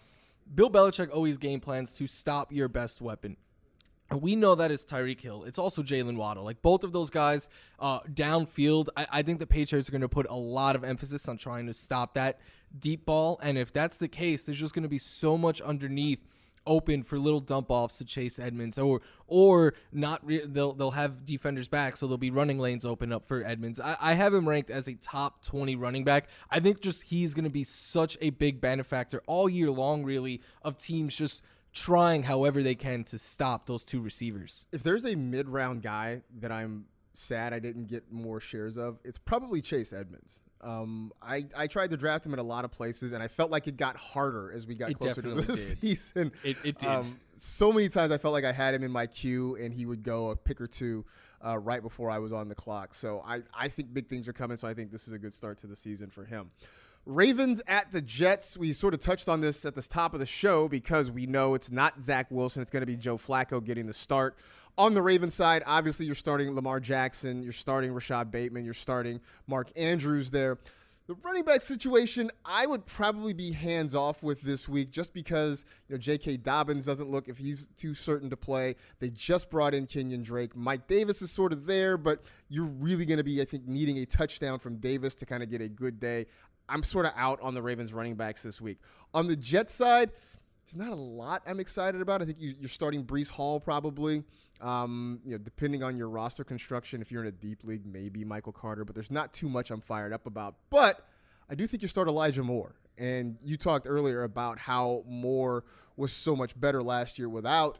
[0.52, 3.36] Bill Belichick always game plans to stop your best weapon.
[4.10, 5.44] We know that is Tyreek Hill.
[5.44, 6.42] It's also Jaylen Waddle.
[6.42, 10.08] Like both of those guys uh, downfield, I, I think the Patriots are going to
[10.08, 12.40] put a lot of emphasis on trying to stop that
[12.76, 13.38] deep ball.
[13.44, 16.26] And if that's the case, there's just going to be so much underneath
[16.66, 20.24] open for little dump offs to Chase Edmonds, or or not.
[20.24, 23.80] Re- they'll they'll have defenders back, so there'll be running lanes open up for Edmonds.
[23.80, 26.28] I, I have him ranked as a top twenty running back.
[26.50, 30.40] I think just he's going to be such a big benefactor all year long, really,
[30.62, 31.42] of teams just
[31.72, 34.66] trying however they can to stop those two receivers.
[34.72, 38.98] If there's a mid round guy that I'm sad I didn't get more shares of,
[39.04, 40.40] it's probably Chase Edmonds.
[40.60, 43.50] Um, I, I tried to draft him in a lot of places, and I felt
[43.50, 45.56] like it got harder as we got It closer to the did.
[45.56, 46.32] season.
[46.42, 46.88] It- it did.
[46.88, 49.86] Um, so many times I felt like I had him in my queue, and he
[49.86, 51.04] would go a pick or two
[51.46, 52.94] uh, right before I was on the clock.
[52.96, 54.56] So I, I think big things are coming.
[54.56, 56.50] So I think this is a good start to the season for him.
[57.06, 58.58] Ravens at the Jets.
[58.58, 61.54] We sort of touched on this at the top of the show because we know
[61.54, 62.60] it's not Zach Wilson.
[62.60, 64.36] It's going to be Joe Flacco getting the start.
[64.78, 69.20] On the Ravens side, obviously you're starting Lamar Jackson, you're starting Rashod Bateman, you're starting
[69.48, 70.56] Mark Andrews there.
[71.08, 75.64] The running back situation, I would probably be hands off with this week just because
[75.88, 76.36] you know J.K.
[76.36, 78.76] Dobbins doesn't look if he's too certain to play.
[79.00, 80.54] They just brought in Kenyon Drake.
[80.54, 83.98] Mike Davis is sort of there, but you're really going to be, I think, needing
[83.98, 86.26] a touchdown from Davis to kind of get a good day.
[86.68, 88.78] I'm sort of out on the Ravens running backs this week.
[89.12, 90.10] On the Jets side,
[90.66, 92.20] there's not a lot I'm excited about.
[92.20, 94.24] I think you, you're starting Breece Hall probably.
[94.60, 98.24] Um, you know, depending on your roster construction, if you're in a deep league, maybe
[98.24, 98.84] Michael Carter.
[98.84, 100.56] But there's not too much I'm fired up about.
[100.70, 101.06] But
[101.48, 102.74] I do think you start Elijah Moore.
[102.96, 105.64] And you talked earlier about how Moore
[105.96, 107.78] was so much better last year without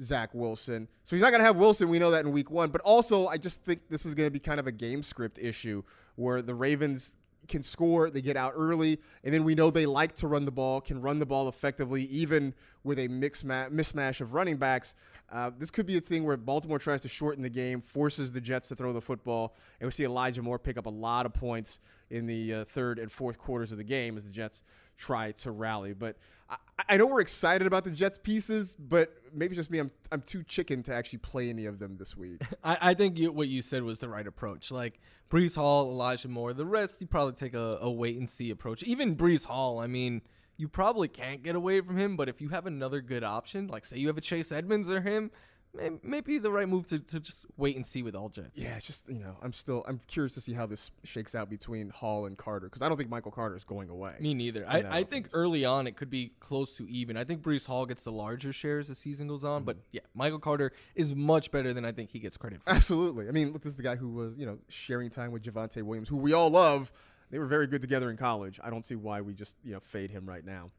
[0.00, 0.88] Zach Wilson.
[1.04, 1.88] So he's not going to have Wilson.
[1.88, 2.70] We know that in week one.
[2.70, 5.38] But also, I just think this is going to be kind of a game script
[5.38, 5.82] issue
[6.14, 7.16] where the Ravens
[7.48, 10.50] can score, they get out early, and then we know they like to run the
[10.50, 14.94] ball, can run the ball effectively, even with a mix ma- mismatch of running backs.
[15.30, 18.40] Uh, this could be a thing where Baltimore tries to shorten the game, forces the
[18.40, 21.32] Jets to throw the football, and we see Elijah Moore pick up a lot of
[21.32, 21.78] points
[22.10, 24.62] in the uh, third and fourth quarters of the game as the Jets
[24.96, 25.92] try to rally.
[25.92, 26.16] But
[26.48, 26.56] I,
[26.88, 29.78] I know we're excited about the Jets pieces, but maybe just me.
[29.78, 32.42] I'm I'm too chicken to actually play any of them this week.
[32.64, 34.70] I, I think you, what you said was the right approach.
[34.72, 38.50] Like Breece Hall, Elijah Moore, the rest you probably take a, a wait and see
[38.50, 38.82] approach.
[38.82, 40.22] Even Breece Hall, I mean,
[40.60, 42.16] you probably can't get away from him.
[42.16, 45.00] But if you have another good option, like say you have a Chase Edmonds or
[45.00, 45.30] him,
[45.72, 48.58] may, maybe the right move to, to just wait and see with all Jets.
[48.58, 51.48] Yeah, it's just you know, I'm still I'm curious to see how this shakes out
[51.48, 54.16] between Hall and Carter because I don't think Michael Carter is going away.
[54.20, 54.66] Me neither.
[54.68, 55.30] I, I think offense.
[55.32, 57.16] early on it could be close to even.
[57.16, 59.88] I think Breece Hall gets the larger share as the season goes on, but mm-hmm.
[59.92, 62.68] yeah, Michael Carter is much better than I think he gets credit for.
[62.68, 63.28] Absolutely.
[63.28, 65.82] I mean, look, this is the guy who was you know sharing time with Javonte
[65.82, 66.92] Williams, who we all love.
[67.30, 68.58] They were very good together in college.
[68.62, 70.70] I don't see why we just you know fade him right now.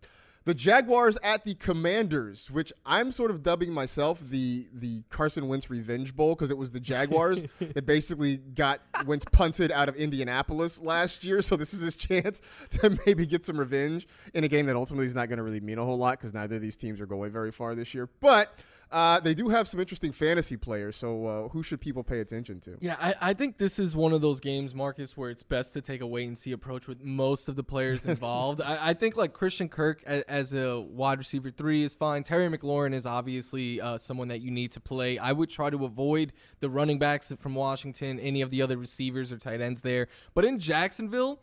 [0.43, 5.69] The Jaguars at the Commanders, which I'm sort of dubbing myself the the Carson Wentz
[5.69, 10.81] Revenge Bowl because it was the Jaguars that basically got Wentz punted out of Indianapolis
[10.81, 11.43] last year.
[11.43, 15.05] So this is his chance to maybe get some revenge in a game that ultimately
[15.05, 17.05] is not going to really mean a whole lot because neither of these teams are
[17.05, 18.09] going very far this year.
[18.19, 18.51] But
[18.91, 20.95] uh, they do have some interesting fantasy players.
[20.95, 22.77] So uh, who should people pay attention to?
[22.81, 25.81] Yeah, I, I think this is one of those games, Marcas, where it's best to
[25.81, 28.61] take a wait and see approach with most of the players involved.
[28.61, 32.23] I, I think like Christian Kirk as, as a wide receiver three is fine.
[32.23, 35.17] Terry McLaurin is obviously uh, someone that you need to play.
[35.17, 39.31] I would try to avoid the running backs from Washington, any of the other receivers
[39.31, 40.07] or tight ends there.
[40.33, 41.39] But in Jacksonville,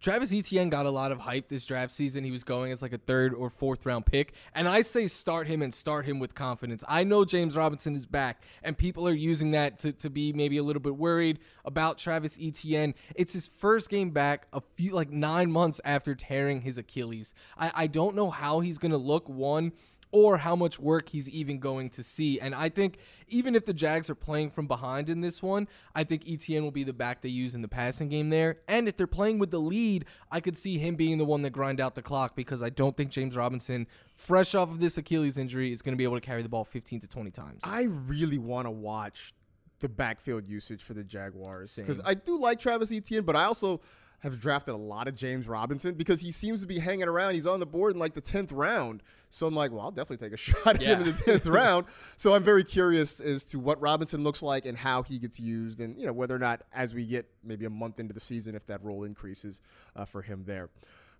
[0.00, 2.22] Travis Etienne got a lot of hype this draft season.
[2.22, 4.32] He was going as like a third or fourth round pick.
[4.54, 6.84] And I say start him and start him with confidence.
[6.88, 10.56] I know James Robinson is back, and people are using that to, to be maybe
[10.56, 12.94] a little bit worried about Travis Etienne.
[13.16, 17.34] It's his first game back a few like nine months after tearing his Achilles.
[17.56, 19.72] I, I don't know how he's gonna look one
[20.10, 22.40] or how much work he's even going to see.
[22.40, 26.04] And I think even if the Jags are playing from behind in this one, I
[26.04, 28.58] think Etienne will be the back they use in the passing game there.
[28.66, 31.50] And if they're playing with the lead, I could see him being the one that
[31.50, 35.36] grind out the clock because I don't think James Robinson, fresh off of this Achilles
[35.36, 37.60] injury, is going to be able to carry the ball 15 to 20 times.
[37.64, 39.34] I really want to watch
[39.80, 43.80] the backfield usage for the Jaguars because I do like Travis Etienne, but I also
[44.20, 47.34] have drafted a lot of James Robinson because he seems to be hanging around.
[47.34, 50.28] He's on the board in like the tenth round, so I'm like, well, I'll definitely
[50.28, 51.86] take a shot at him in the tenth round.
[52.16, 55.80] So I'm very curious as to what Robinson looks like and how he gets used,
[55.80, 58.54] and you know whether or not as we get maybe a month into the season,
[58.54, 59.60] if that role increases
[59.94, 60.68] uh, for him there.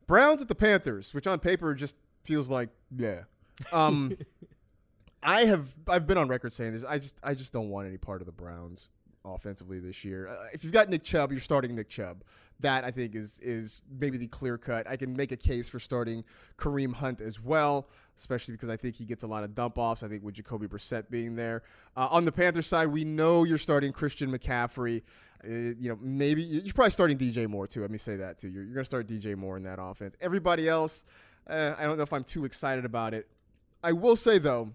[0.07, 3.23] Browns at the Panthers, which on paper just feels like yeah.
[3.73, 4.17] Um,
[5.23, 6.85] I have I've been on record saying this.
[6.85, 8.91] I just I just don't want any part of the Browns
[9.25, 10.29] offensively this year.
[10.29, 12.23] Uh, if you've got Nick Chubb, you're starting Nick Chubb.
[12.61, 14.89] That I think is is maybe the clear cut.
[14.89, 16.25] I can make a case for starting
[16.57, 20.03] Kareem Hunt as well, especially because I think he gets a lot of dump offs.
[20.03, 21.63] I think with Jacoby Brissett being there.
[21.97, 25.03] Uh, on the Panthers side, we know you're starting Christian McCaffrey.
[25.45, 27.81] Uh, you know, maybe you're probably starting DJ Moore too.
[27.81, 28.49] Let me say that too.
[28.49, 30.17] You're, you're going to start DJ Moore in that offense.
[30.21, 31.05] Everybody else,
[31.49, 33.29] uh, I don't know if I'm too excited about it.
[33.85, 34.75] I will say though,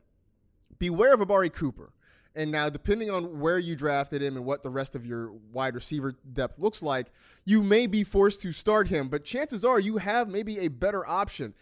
[0.79, 1.91] beware of Amari Cooper.
[2.35, 5.75] And now, depending on where you drafted him and what the rest of your wide
[5.75, 7.11] receiver depth looks like,
[7.45, 9.07] you may be forced to start him.
[9.07, 11.53] But chances are you have maybe a better option.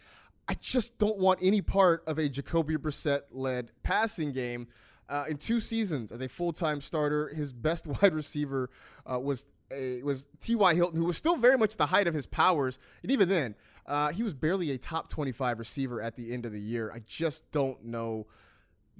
[0.48, 4.68] I just don't want any part of a Jacoby Brissett led passing game.
[5.08, 8.70] Uh, in two seasons as a full time starter, his best wide receiver
[9.10, 10.74] uh, was a, was T.Y.
[10.74, 12.78] Hilton, who was still very much the height of his powers.
[13.02, 13.54] And even then,
[13.86, 16.90] uh, he was barely a top 25 receiver at the end of the year.
[16.94, 18.26] I just don't know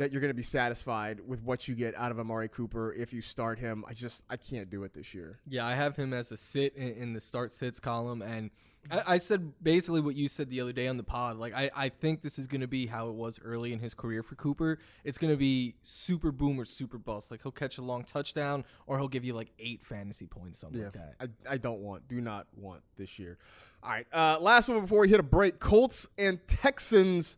[0.02, 3.12] that you're going to be satisfied with what you get out of Amari Cooper if
[3.12, 3.84] you start him.
[3.88, 5.38] I just I can't do it this year.
[5.48, 8.50] Yeah, I have him as a sit in, in the start sits column, and
[8.90, 11.36] I, I, said basically what you said the other day on the pod.
[11.36, 13.94] Like I, I think this is going to be how it was early in his
[13.94, 14.80] career for Cooper.
[15.04, 17.30] It's going to be super boom or super bust.
[17.30, 20.80] Like he'll catch a long touchdown, or he'll give you like eight fantasy points, something
[20.80, 21.14] yeah, like that.
[21.48, 23.38] I, I don't want, do not want this year.
[23.84, 27.36] All right, uh, last one before we hit a break: Colts and Texans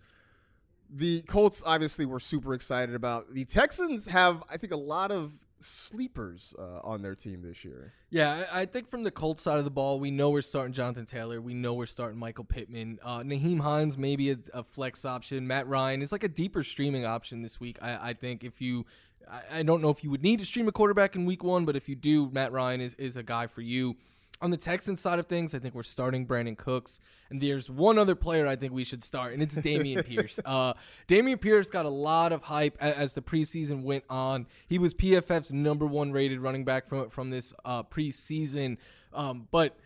[0.90, 3.35] the Colts obviously were super excited about.
[3.35, 7.92] The Texans have, I think, a lot of sleepers uh, on their team this year.
[8.11, 11.07] Yeah, I, think from the Colts side of the ball, we know we're starting Jonathan
[11.07, 11.40] Taylor.
[11.40, 12.99] We know we're starting Michael Pittman.
[13.03, 15.47] Uh, Nyheim Hines maybe a, a, flex option.
[15.47, 17.79] Matt Ryan is like a deeper streaming option this week.
[17.81, 18.85] I, I think if you,
[19.29, 21.64] I, I, don't know if you would need to stream a quarterback in week one,
[21.64, 23.97] but if you do, Matt Ryan is, is a guy for you.
[24.44, 27.00] On the Texans side of things, I think we're starting Brandin Cooks.
[27.30, 30.38] And there's one other player I think we should start, and it's Dameon Pierce.
[30.44, 30.74] Uh,
[31.09, 34.46] Dameon Pierce got a lot of hype as, as, the preseason went on.
[34.68, 38.76] He was PFF's number one rated running back from, from this uh, preseason.
[39.14, 39.78] Um, but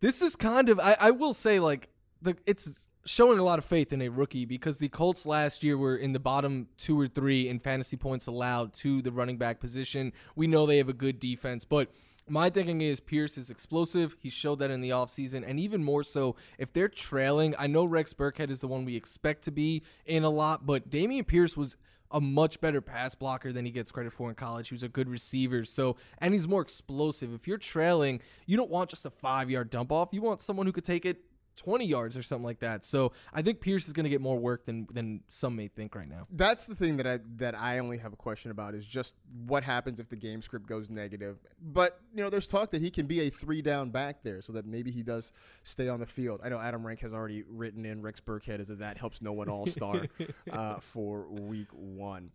[0.00, 1.90] this is kind of, I, I will say, like,
[2.22, 5.76] the it's showing a lot of faith in a rookie because the Colts last year
[5.76, 9.60] were in the bottom two or three in fantasy points allowed to the running back
[9.60, 10.14] position.
[10.34, 11.90] We know they have a good defense, but–
[12.28, 14.16] my thinking is Pierce is explosive.
[14.20, 15.44] He showed that in the offseason.
[15.46, 18.96] And even more so, if they're trailing, I know Rex Burkhead is the one we
[18.96, 21.76] expect to be in a lot, but Dameon Pierce was
[22.10, 24.68] a much better pass blocker than he gets credit for in college.
[24.68, 25.64] He was a good receiver.
[25.64, 27.34] So, and he's more explosive.
[27.34, 30.08] If you're trailing, you don't want just a five yard dump off.
[30.12, 31.18] You want someone who could take it
[31.58, 32.84] 20 yards or something like that.
[32.84, 35.94] So I think Pierce is going to get more work than than some may think
[35.94, 36.26] right now.
[36.30, 39.16] That's the thing that I that I only have a question about is just
[39.46, 41.38] what happens if the game script goes negative.
[41.60, 44.52] But you know, there's talk that he can be a three down back there, so
[44.54, 45.32] that maybe he does
[45.64, 46.40] stay on the field.
[46.42, 49.32] I know Adam Rank has already written in Rex Burkhead as a that helps no
[49.32, 50.06] one all star
[50.52, 52.30] uh, for week one.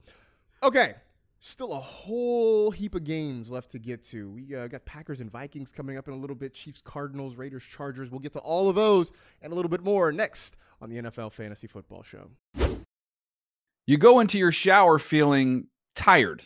[0.61, 0.95] Okay,
[1.45, 4.29] Still a whole heap of games left to get to.
[4.29, 7.65] We uh, got Packers and Vikings coming up in a little bit, Chiefs, Cardinals, Raiders,
[7.65, 8.09] Chargers.
[8.09, 11.33] We'll get to all of those and a little bit more next on the NFL
[11.33, 12.29] Fantasy Football Show.
[13.85, 16.43] You go into your shower feeling tired,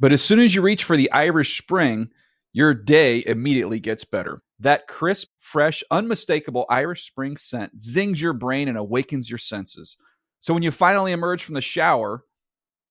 [0.00, 2.08] but as soon as you reach for the Irish Spring,
[2.54, 4.40] your day immediately gets better.
[4.60, 9.98] That crisp, fresh, unmistakable Irish Spring scent zings your brain and awakens your senses.
[10.40, 12.24] So when you finally emerge from the shower,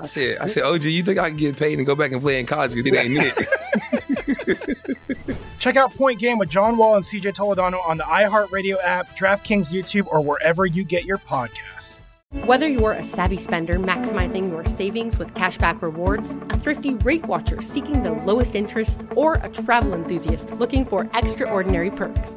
[0.00, 2.20] I said, I said, OG, you think I can get paid and go back and
[2.20, 3.48] play in college because it ain't it?
[5.58, 9.72] Check out Point Game with John Wall and CJ Toledano on the iHeartRadio app, DraftKings
[9.72, 12.00] YouTube, or wherever you get your podcasts.
[12.44, 17.62] Whether you're a savvy spender maximizing your savings with cashback rewards, a thrifty rate watcher
[17.62, 22.36] seeking the lowest interest, or a travel enthusiast looking for extraordinary perks,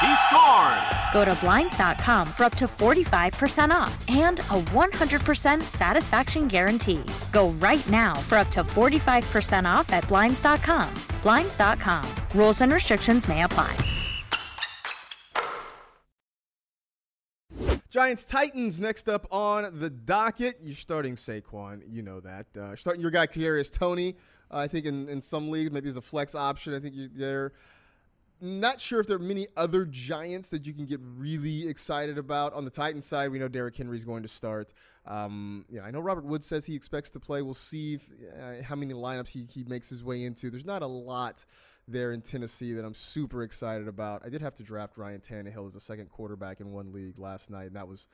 [0.00, 0.98] He scored!
[1.12, 7.02] Go to Blinds.com for up to 45% off and a 100% satisfaction guarantee.
[7.32, 10.94] Go right now for up to 45% off at Blinds.com.
[11.22, 12.06] Blinds.com.
[12.34, 13.74] Rules and restrictions may apply.
[17.90, 20.58] Giants Titans next up on the docket.
[20.60, 22.46] You're starting Saquon, you know that.
[22.56, 24.14] Uh, starting your guy Kadarius Toney.
[24.50, 26.74] Uh, I think in, in some leagues maybe as a flex option.
[26.74, 27.52] I think you're there.
[28.40, 32.52] Not sure if there are many other Giants that you can get really excited about.
[32.52, 34.72] On the Titans side, we know Derrick Henry is going to start.
[35.06, 37.42] Um, yeah, I know Robert Woods says he expects to play.
[37.42, 38.08] We'll see if,
[38.40, 40.50] uh, how many lineups he, he makes his way into.
[40.50, 41.44] There's not a lot
[41.88, 44.22] there in Tennessee that I'm super excited about.
[44.24, 47.50] I did have to draft Ryan Tannehill as a second quarterback in one league last
[47.50, 48.06] night, and that was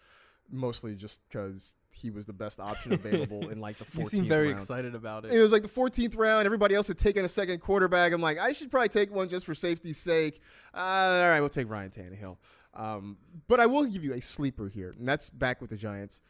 [0.50, 4.24] mostly just because he was the best option available in like the 14th You seem
[4.28, 4.58] very round.
[4.60, 5.32] excited about it.
[5.32, 6.44] It was like the 14th round.
[6.46, 8.12] Everybody else had taken a second quarterback.
[8.12, 10.40] I'm like, I should probably take one just for safety's sake.
[10.74, 12.36] Uh, all right, we'll take Ryan Tannehill.
[12.74, 13.16] Um,
[13.46, 16.20] but I will give you a sleeper here, and that's back with the Giants.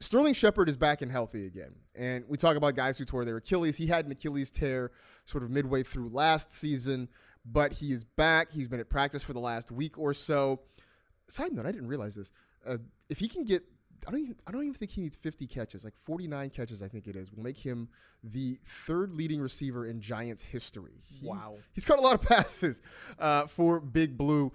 [0.00, 1.76] Sterling Shepard is back and healthy again.
[1.94, 3.76] And we talk about guys who tore their Achilles.
[3.76, 4.90] He had an Achilles tear
[5.26, 7.08] sort of midway through last season,
[7.46, 8.50] but he is back.
[8.50, 10.62] He's been at practice for the last week or so.
[11.28, 12.32] Side note, I didn't realize this.
[12.66, 13.62] Uh, if he can get
[14.06, 15.84] I don't even I don't even think he needs 50 catches.
[15.84, 17.32] Like 49 catches I think it is.
[17.32, 17.88] Will make him
[18.24, 21.02] the third leading receiver in Giants history.
[21.04, 21.56] He's, Wow.
[21.72, 22.80] He's caught a lot of passes
[23.18, 24.52] uh, for Big Blue.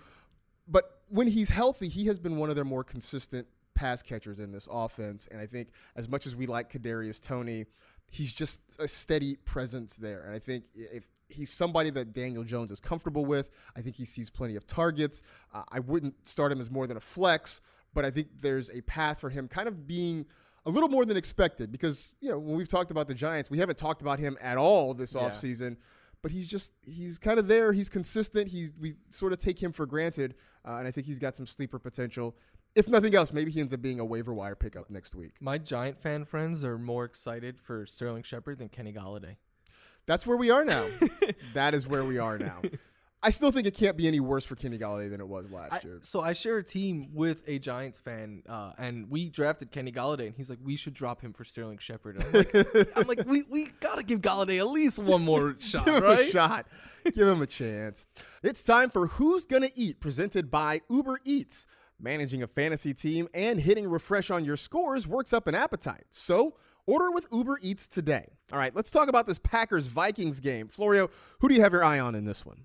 [0.68, 4.52] But when he's healthy, he has been one of their more consistent pass catchers in
[4.52, 5.28] this offense.
[5.32, 7.66] And I think as much as we like Kadarius Toney,
[8.10, 10.24] he's just a steady presence there.
[10.26, 14.06] And I think if he's somebody that Daniel Jones is comfortable with, I think he
[14.06, 15.22] sees plenty of targets.
[15.54, 17.62] Uh, I wouldn't start him as more than a flex,
[17.98, 20.28] but I think there's a path for him kind of being
[20.68, 23.58] a little more than expected because, you know, when we've talked about the Giants, we
[23.58, 25.22] haven't talked about him at all this Yeah.
[25.22, 25.78] offseason.
[26.22, 27.74] But he's just, he's kind of there.
[27.74, 28.50] He's consistent.
[28.50, 30.36] He's, we sort of take him for granted.
[30.64, 32.36] Uh, and I think he's got some sleeper potential.
[32.76, 35.32] If nothing else, maybe he ends up being a waiver wire pickup next week.
[35.42, 39.38] My Giant fan friends are more excited for Sterling Shepard than Kenny Golladay.
[40.06, 40.86] That's where we are now.
[41.56, 42.62] that is where we are now.
[43.24, 45.74] I still think it can't be any worse for Kenny Golladay than it was last
[45.74, 46.00] I- year.
[46.04, 50.28] so I share a team with a Giants fan, uh, and we drafted Kenny Golladay,
[50.28, 52.56] and he's like, "We should drop him for Sterling Shepard." I'm like,
[52.96, 56.28] I'm like, we we gotta give Golladay at least one more shot, Give him right?
[56.28, 56.68] a shot.
[57.06, 58.08] Give him a chance.
[58.44, 61.66] It's time for Who's Gonna Eat, presented by Uber Eats.
[62.00, 66.04] Managing a fantasy team and hitting refresh on your scores works up an appetite.
[66.12, 66.54] So
[66.86, 68.28] order with Uber Eats today.
[68.52, 70.68] All right, let's talk about this Packers Vikings game.
[70.68, 71.10] Florio,
[71.40, 72.58] who do you have your eye on in this one?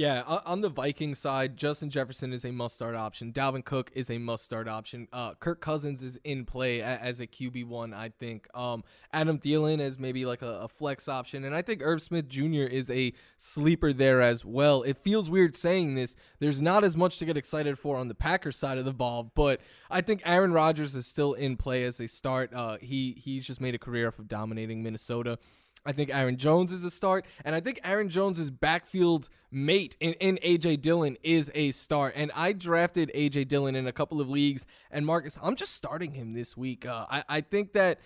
[0.00, 3.34] Yeah, on the Viking side, Justin Jefferson is a must-start option.
[3.34, 5.08] Dalvin Cook is a must-start option.
[5.12, 8.48] Uh, Kirk Cousins is in play as a QB one, I think.
[8.54, 8.82] Um,
[9.12, 12.62] Adam Thielen is maybe like a, a flex option, and I think Irv Smith Jr.
[12.62, 14.82] is a sleeper there as well.
[14.84, 16.16] It feels weird saying this.
[16.38, 19.30] There's not as much to get excited for on the Packers side of the ball,
[19.34, 22.54] but I think Aaron Rodgers is still in play as they start.
[22.54, 25.38] Uh, he he's just made a career off of dominating Minnesota.
[25.84, 30.12] I think Aaron Jones is a start, and I think Aaron Jones's backfield mate in,
[30.14, 32.12] in AJ Dillon is a start.
[32.16, 36.12] And I drafted AJ Dillon in a couple of leagues, and Marcas, I'm just starting
[36.12, 36.86] him this week.
[36.86, 37.98] Uh, I I think that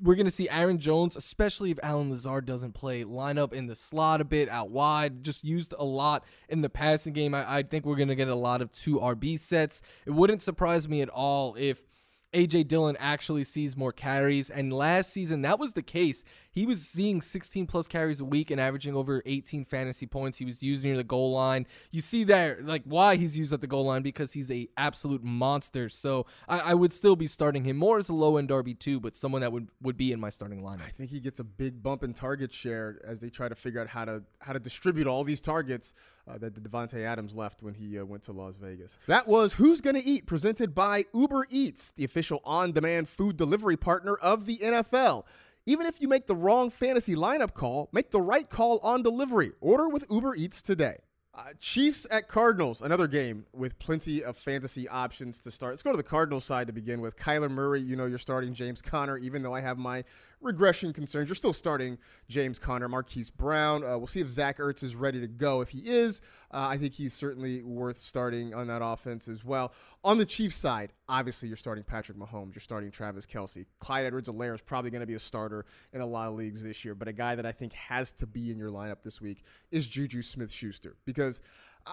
[0.00, 3.66] we're going to see Aaron Jones, especially if Allen Lazard doesn't play, line up in
[3.66, 7.34] the slot a bit out wide, just used a lot in the passing game.
[7.34, 9.80] I, I think we're going to get a lot of two RB sets.
[10.04, 11.82] It wouldn't surprise me at all if
[12.34, 14.50] AJ Dillon actually sees more carries.
[14.50, 16.24] And last season, that was the case.
[16.56, 20.38] He was seeing 16 plus carries a week and averaging over 18 fantasy points.
[20.38, 21.66] He was used near the goal line.
[21.90, 25.22] You see there, like why he's used at the goal line because he's a absolute
[25.22, 25.90] monster.
[25.90, 29.00] So I, I would still be starting him more as a low end RB two,
[29.00, 30.86] but someone that would would be in my starting lineup.
[30.86, 33.82] I think he gets a big bump in target share as they try to figure
[33.82, 35.92] out how to how to distribute all these targets
[36.26, 38.96] uh, that Davante Adams left when he uh, went to Las Vegas.
[39.08, 44.14] That was Who's Gonna Eat, presented by Uber Eats, the official on-demand food delivery partner
[44.14, 45.24] of the NFL.
[45.68, 49.50] Even if you make the wrong fantasy lineup call, make the right call on delivery.
[49.60, 50.98] Order with Uber Eats today.
[51.34, 55.72] Uh, Chiefs at Cardinals, another game with plenty of fantasy options to start.
[55.72, 57.16] Let's go to the Cardinals side to begin with.
[57.16, 60.04] Kyler Murray, you know you're starting James Conner, even though I have my
[60.46, 61.28] regression concerns.
[61.28, 63.84] You're still starting James Conner, Marquise Brown.
[63.84, 65.60] Uh, we'll see if Zach Ertz is ready to go.
[65.60, 66.22] If he is,
[66.52, 69.72] uh, I think he's certainly worth starting on that offense as well.
[70.04, 73.66] On the Chiefs side, obviously you're starting Patrick Mahomes, you're starting Travis Kelce.
[73.80, 76.84] Clyde Edwards-Helaire is probably going to be a starter in a lot of leagues this
[76.84, 79.42] year, but a guy that I think has to be in your lineup this week
[79.70, 81.40] is Juju Smith-Schuster because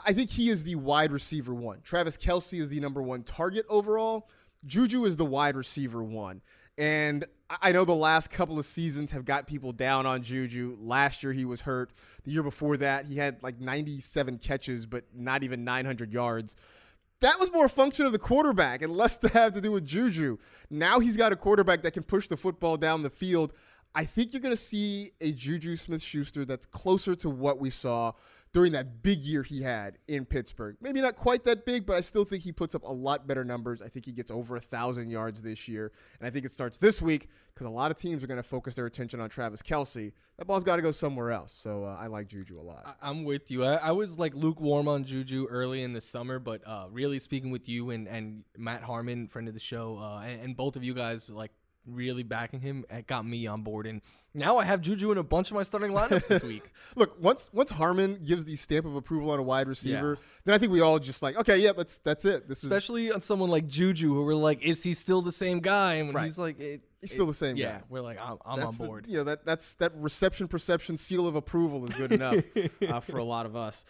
[0.05, 1.81] I think he is the wide receiver one.
[1.83, 4.29] Travis Kelce is the number one target overall.
[4.65, 6.41] Juju is the wide receiver one.
[6.77, 7.25] And
[7.61, 10.77] I know the last couple of seasons have got people down on Juju.
[10.79, 11.91] Last year he was hurt.
[12.23, 16.55] The year before that he had like 97 catches, but not even 900 yards.
[17.19, 19.85] That was more a function of the quarterback and less to have to do with
[19.85, 20.37] Juju.
[20.69, 23.53] Now he's got a quarterback that can push the football down the field.
[23.95, 27.69] I think you're going to see a Juju Smith Schuster that's closer to what we
[27.69, 28.13] saw
[28.53, 30.77] during that big year he had in Pittsburgh.
[30.79, 33.43] Maybe not quite that big, but I still think he puts up a lot better
[33.43, 33.81] numbers.
[33.81, 36.77] I think he gets over a thousand yards this year, and I think it starts
[36.77, 39.61] this week because a lot of teams are going to focus their attention on Travis
[39.63, 40.13] Kelce.
[40.37, 41.51] That ball's got to go somewhere else.
[41.51, 42.83] So uh, I like Juju a lot.
[42.85, 43.65] I- I'm with you.
[43.65, 47.49] I, I was like lukewarm on Juju early in the summer, but uh, really speaking
[47.49, 50.83] with you and, and Matt Harmon, friend of the show, uh, and, and both of
[50.83, 51.51] you guys, like
[51.85, 53.85] really backing him, it got me on board.
[53.87, 54.01] And
[54.33, 56.71] now I have Juju in a bunch of my starting lineups this week.
[56.95, 60.25] Look, once once Harmon gives the stamp of approval on a wide receiver, Yeah.
[60.45, 62.47] then I think we all just like, okay, yeah, that's that's it.
[62.47, 65.59] This is Especially on someone like Juju, who we're like, is he still the same
[65.59, 65.95] guy?
[65.95, 66.25] And when Right.
[66.25, 67.81] he's like, it, He's still the same yeah, guy.
[67.89, 69.05] we're like, I'm, I'm on the- board.
[69.09, 72.37] you know that that's that reception perception seal of approval is good enough
[72.87, 73.83] uh, for a lot of us.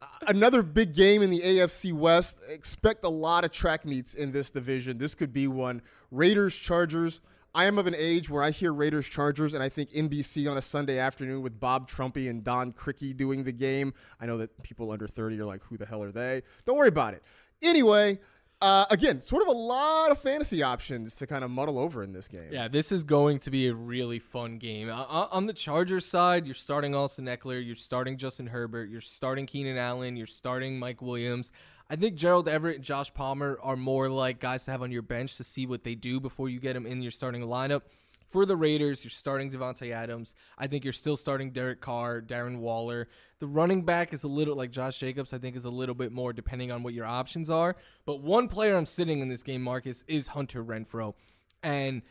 [0.00, 2.38] Uh, another big game in the AFC West.
[2.48, 4.96] Expect a lot of track meets in this division.
[4.98, 5.82] This could be one.
[6.12, 7.20] Raiders Chargers.
[7.54, 10.56] I am of an age where I hear Raiders Chargers and I think NBC on
[10.56, 13.92] a Sunday afternoon with Bob Trumpy and Don Criqui doing the game.
[14.20, 16.42] I know that people under 30 are like, who the hell are they?
[16.64, 17.24] Don't worry about it.
[17.60, 18.20] Anyway,
[18.62, 22.12] uh, again, sort of a lot of fantasy options to kind of muddle over in
[22.12, 22.48] this game.
[22.50, 24.88] Yeah, this is going to be a really fun game.
[24.88, 29.00] Uh, uh, on the Chargers side, you're starting Austin Ekeler, you're starting Justin Herbert, you're
[29.00, 31.50] starting Keenan Allen, you're starting Mike Williams.
[31.92, 35.02] I think Gerald Everett and Josh Palmer are more like guys to have on your
[35.02, 37.82] bench to see what they do before you get them in your starting lineup.
[38.28, 40.36] For the Raiders, you're starting Davante Adams.
[40.56, 43.08] I think you're still starting Derek Carr, Darren Waller.
[43.40, 45.32] The running back is a little like Josh Jacobs.
[45.32, 47.74] I think is a little bit more depending on what your options are.
[48.06, 51.14] But one player I'm sitting in this game, Marcas, is Hunter Renfrow,
[51.60, 52.02] and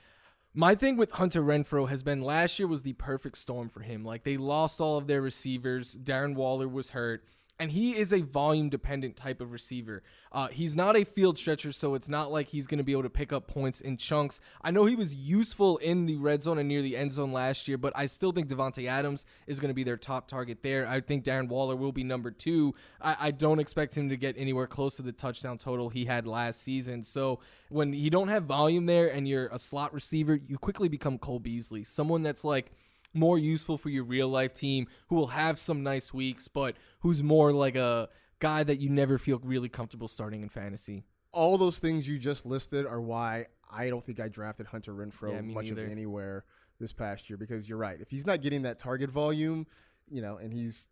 [0.54, 4.04] my thing with Hunter Renfrow has been last year was the perfect storm for him.
[4.04, 5.96] Like they lost all of their receivers.
[5.96, 7.24] Darren Waller was hurt.
[7.60, 10.02] And he is a volume dependent type of receiver.
[10.32, 13.04] Uh, he's not a field stretcher, so it's not like he's going to be able
[13.04, 14.40] to pick up points in chunks.
[14.62, 17.68] I know he was useful in the red zone and near the end zone last
[17.68, 20.88] year, but I still think Davante Adams is going to be their top target there.
[20.88, 22.76] I think Darren Waller will be number two.
[23.02, 26.26] I, I don't expect him to get anywhere close to the touchdown total he had
[26.26, 27.04] last season.
[27.04, 31.18] So when you don't have volume there and you're a slot receiver, you quickly become
[31.18, 32.72] Cole Beasley, someone that's like
[33.14, 37.24] more useful for your real life team who will have some nice weeks, but who's
[37.24, 41.04] more like a guy that you never feel really comfortable starting in fantasy.
[41.32, 45.34] all those things you just listed are why I don't think I drafted Hunter Renfrow
[45.34, 45.86] Yeah, much neither.
[45.86, 46.44] of anywhere
[46.80, 48.00] this past year because you're right.
[48.02, 49.68] If he's not getting that target volume,
[50.10, 50.88] you know, and he's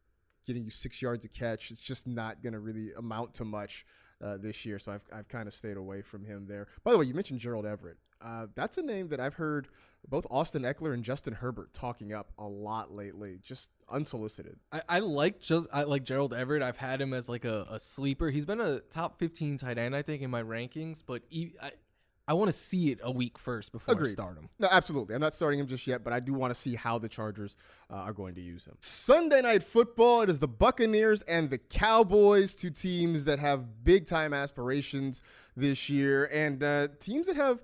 [0.46, 3.84] getting you six yards a catch, it's just not going to really amount to much
[4.24, 4.78] uh, this year.
[4.80, 6.68] So I've, I've kind of stayed away from him there.
[6.84, 7.98] By the way, you mentioned Gerald Everett.
[8.22, 9.68] Uh, that's a name that I've heard
[10.08, 14.58] both Austin Ekeler and Justin Herbert talking up a lot lately, just unsolicited.
[14.72, 16.64] I, I like just I like Gerald Everett.
[16.64, 18.30] I've had him as like a, a sleeper.
[18.30, 21.04] He's been a top fifteen tight end, I think, in my rankings.
[21.06, 21.72] But he, I,
[22.30, 24.12] I want to see it a week first before I Agreed.
[24.12, 24.50] start him.
[24.60, 25.16] No, absolutely.
[25.16, 27.56] I'm not starting him just yet, but I do want to see how the Chargers
[27.90, 28.76] uh, are going to use him.
[28.82, 30.24] Sunday night football.
[30.24, 35.22] It is the Buccaneers and the Cowboys, two teams that have big time aspirations
[35.56, 37.62] this year, and uh, teams that have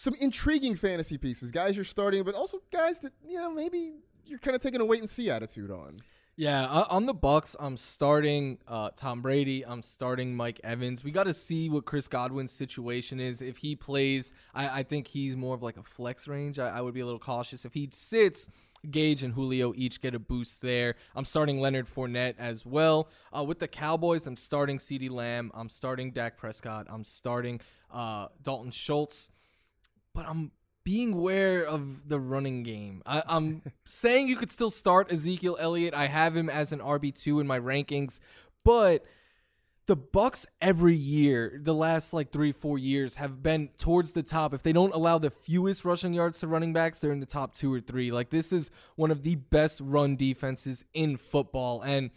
[0.00, 1.50] some intriguing fantasy pieces.
[1.50, 3.92] Guys you're starting, but also guys that you know maybe
[4.24, 5.98] you're kind of taking a wait and see attitude on.
[6.36, 9.66] Yeah, on the Bucs, I'm starting uh, Tom Brady.
[9.66, 11.04] I'm starting Mike Evans.
[11.04, 13.42] We got to see what Chris Godwin's situation is.
[13.42, 16.58] If he plays, I, I think he's more of like a flex range.
[16.58, 17.66] I, I would be a little cautious.
[17.66, 18.48] If he sits,
[18.90, 20.94] Gage and Julio each get a boost there.
[21.14, 23.10] I'm starting Leonard Fournette as well.
[23.36, 25.50] Uh, with the Cowboys, I'm starting CeeDee Lamb.
[25.52, 26.86] I'm starting Dak Prescott.
[26.88, 27.60] I'm starting
[27.92, 29.28] uh, Dalton Schultz.
[30.14, 30.52] But I'm
[30.84, 33.02] being aware of the running game.
[33.06, 35.94] I, I'm saying you could still start Ezekiel Elliott.
[35.94, 38.18] I have him as an RB two in my rankings,
[38.64, 39.04] but
[39.86, 44.54] the Bucs every year, the last like three, four years, have been towards the top.
[44.54, 47.54] If they don't allow the fewest rushing yards to running backs, they're in the top
[47.54, 48.12] two or three.
[48.12, 51.82] Like this is one of the best run defenses in football.
[51.82, 52.10] And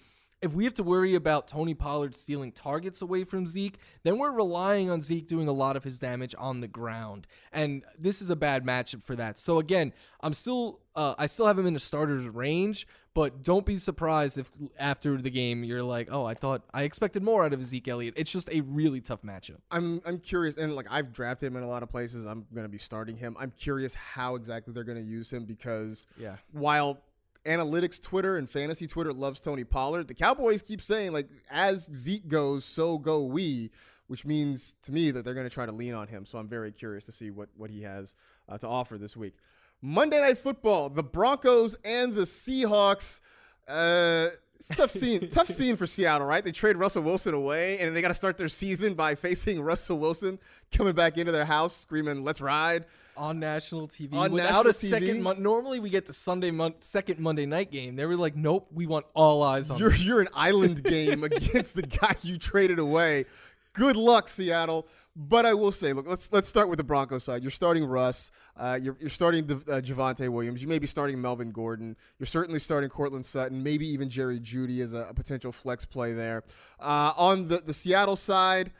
[0.43, 4.31] if we have to worry about Tony Pollard stealing targets away from Zeke, then we're
[4.31, 7.25] relying on Zeke doing a lot of his damage on the ground.
[7.51, 9.39] And this is a bad matchup for that.
[9.39, 12.85] So again, I'm still uh, I still have him in the starters range,
[13.15, 17.23] but don't be surprised if after the game you're like, "Oh, I thought I expected
[17.23, 19.57] more out of Zeke Elliott." It's just a really tough matchup.
[19.71, 22.27] I'm I'm curious, and like I've drafted him in a lot of places.
[22.27, 23.35] I'm going to be starting him.
[23.39, 26.35] I'm curious how exactly they're going to use him because Yeah.
[26.51, 27.01] while
[27.45, 32.27] analytics Twitter and fantasy Twitter loves Tony Pollard, the Cowboys keep saying like as Zeke
[32.27, 33.71] goes, so go we,
[34.07, 36.25] which means to me that they're going to try to lean on him.
[36.25, 38.15] So I'm very curious to see what what he has
[38.49, 39.35] uh, to offer this week.
[39.81, 43.19] Monday Night Football, the Broncos and the Seahawks.
[43.67, 45.29] Uh, it's a tough scene.
[45.31, 46.43] tough scene for Seattle, right?
[46.43, 49.99] They trade Russell Wilson away, and they got to start their season by facing Russell
[49.99, 50.39] Wilson
[50.71, 52.85] coming back into their house screaming, "Let's ride!"
[53.15, 55.07] On national TV On without national a second.
[55.09, 55.21] TV?
[55.21, 57.95] Mon- normally, we get the Sunday month second Monday night game.
[57.95, 60.03] They were like, "Nope, we want all eyes on." You're this.
[60.03, 63.25] you're an island game against the guy you traded away.
[63.73, 64.87] Good luck, Seattle.
[65.15, 67.43] But I will say, look, let's let's start with the Broncos side.
[67.43, 68.31] You're starting Russ.
[68.57, 70.59] Uh, you're you're starting uh, Javonte Williams.
[70.59, 71.95] You may be starting Melvin Gordon.
[72.17, 73.61] You're certainly starting Courtland Sutton.
[73.61, 76.43] Maybe even Jerry Jeudy as a, a potential flex play there.
[76.79, 78.71] Uh, on the the Seattle side,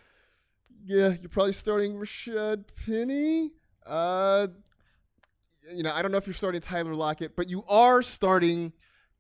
[0.84, 3.52] yeah, you're probably starting Rashaad Penny.
[3.86, 4.48] Uh,
[5.74, 8.74] you know, I don't know if you're starting Tyler Lockett, but you are starting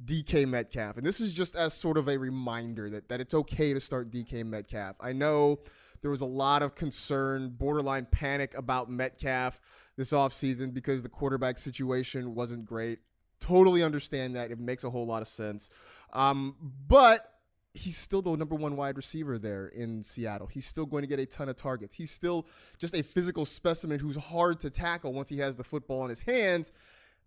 [0.04, 0.98] DK Metcalf.
[0.98, 4.12] And this is just as sort of a reminder that, that it's okay to start
[4.12, 4.96] DK Metcalf.
[5.00, 5.60] I know
[6.02, 9.62] there was a lot of concern, borderline panic about Metcalf
[9.96, 13.00] this offseason because the quarterback situation wasn't great.
[13.40, 14.52] Totally understand that.
[14.52, 15.70] It makes a whole lot of sense.
[16.12, 16.56] Um,
[16.88, 17.33] but
[17.74, 20.48] he's still the number one wide receiver there in Seattle.
[20.48, 21.96] He's still going to get a ton of targets.
[21.96, 22.46] He's still
[22.78, 26.22] just a physical specimen who's hard to tackle once he has the football in his
[26.22, 26.72] hands.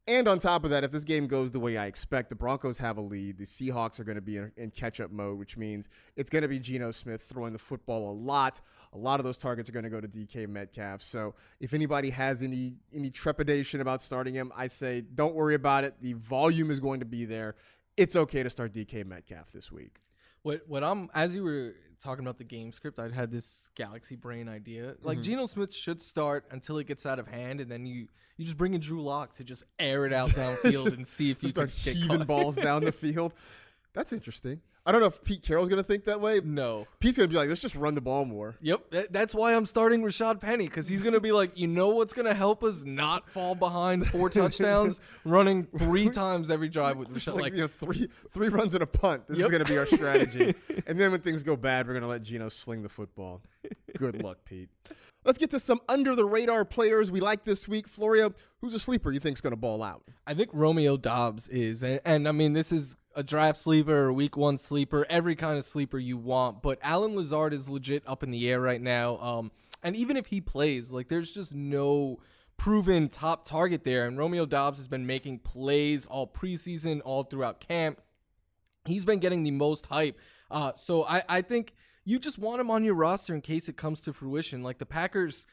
[0.09, 2.79] And on top of that, if this game goes the way I expect, the Broncos
[2.79, 3.39] have a lead.
[3.39, 6.43] The Seahawks are going to be in, in catch up mode, which means it's going
[6.43, 8.61] to be Geno Smith throwing the football a lot.
[8.93, 11.03] A lot of those targets are going to go to DK Metcalf.
[11.03, 15.83] So if anybody has any any trepidation about starting him, I say don't worry about
[15.83, 15.95] it.
[16.01, 17.57] The volume is going to be there.
[17.97, 19.99] It's okay to start DK Metcalf this week.
[20.47, 24.15] What what I'm as you were talking about the game script, I had this galaxy
[24.15, 24.95] brain idea.
[25.03, 25.23] Like Mhm.
[25.25, 28.57] Geno Smith should start until it gets out of hand, and then you you just
[28.57, 31.71] bring in Drew Lock to just air it out downfield and see if you start
[31.71, 32.27] can get heaving caught.
[32.29, 33.33] balls down the field.
[33.93, 34.61] That's interesting.
[34.87, 36.41] I don't know if Pete Carroll's going to think that way.
[36.45, 36.87] No.
[37.01, 38.55] Pete's going to be like, let's just run the ball more.
[38.63, 41.89] Yep, that, that's why I'm starting Rashaad Penny because he's gonna be like, you know
[41.89, 47.13] what's gonna help us not fall behind four touchdowns, running three times every drive with
[47.13, 47.35] Just Rashad.
[47.35, 49.27] like, Like, you know, three three runs and a punt.
[49.29, 50.55] This is going to be our strategy.
[50.87, 53.43] and then when things go bad, we're going to let Geno sling the football.
[53.97, 54.69] Good luck, Pete.
[55.25, 57.89] Let's get to some under the radar players we like this week.
[57.89, 60.05] Florio, who's a sleeper you think's going to ball out?
[60.27, 64.13] I think Romeo Doubs is, and, and I mean this is a draft sleeper, a
[64.13, 66.63] week one sleeper, every kind of sleeper you want.
[66.63, 69.19] But Allen Lazard is legit up in the air right now.
[69.19, 69.51] Um,
[69.83, 72.21] and even if he plays, like there's just no
[72.59, 74.07] proven top target there.
[74.07, 78.01] And Romeo Doubs has been making plays all preseason, all throughout camp.
[78.85, 80.19] He's been getting the most hype.
[80.51, 83.77] Uh, so I, I think you just want him on your roster in case it
[83.77, 84.63] comes to fruition.
[84.63, 85.47] Like the Packers,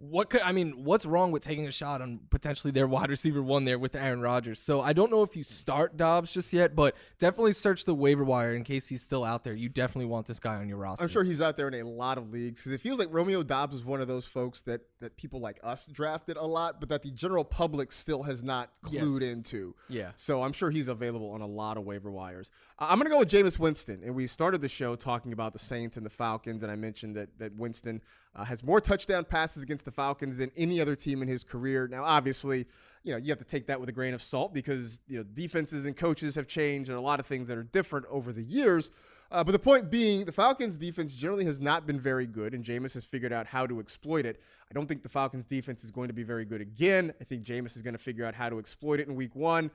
[0.00, 0.84] what could I mean?
[0.84, 4.20] What's wrong with taking a shot on potentially their wide receiver one there with Aaron
[4.22, 4.58] Rodgers?
[4.60, 8.24] So I don't know if you start Doubs just yet, but definitely search the waiver
[8.24, 9.52] wire in case he's still out there.
[9.54, 11.02] You definitely want this guy on your roster.
[11.04, 13.42] I'm sure he's out there in a lot of leagues because it feels like Romeo
[13.42, 16.88] Doubs is one of those folks that that people like us drafted a lot, but
[16.88, 19.30] that the general public still has not clued Yes.
[19.30, 19.74] into.
[19.88, 20.12] Yeah.
[20.16, 22.50] So I'm sure he's available on a lot of waiver wires.
[22.78, 25.96] I'm to go with Jameis Winston, and we started the show talking about the Saints
[25.98, 28.00] and the Falcons, and I mentioned that that Winston
[28.34, 31.88] uh, has more touchdown passes against the Falcons than any other team in his career.
[31.88, 32.66] Now, obviously.
[33.02, 35.22] You know, you have to take that with a grain of salt because you know
[35.22, 38.42] defenses and coaches have changed and a lot of things that are different over the
[38.42, 38.90] years.
[39.32, 42.64] Uh, but the point being, the Falcons' defense generally has not been very good, and
[42.64, 44.40] Jameis has figured out how to exploit it.
[44.68, 47.14] I don't think the Falcons' defense is going to be very good again.
[47.20, 49.70] I think Jameis is going to figure out how to exploit it in week one.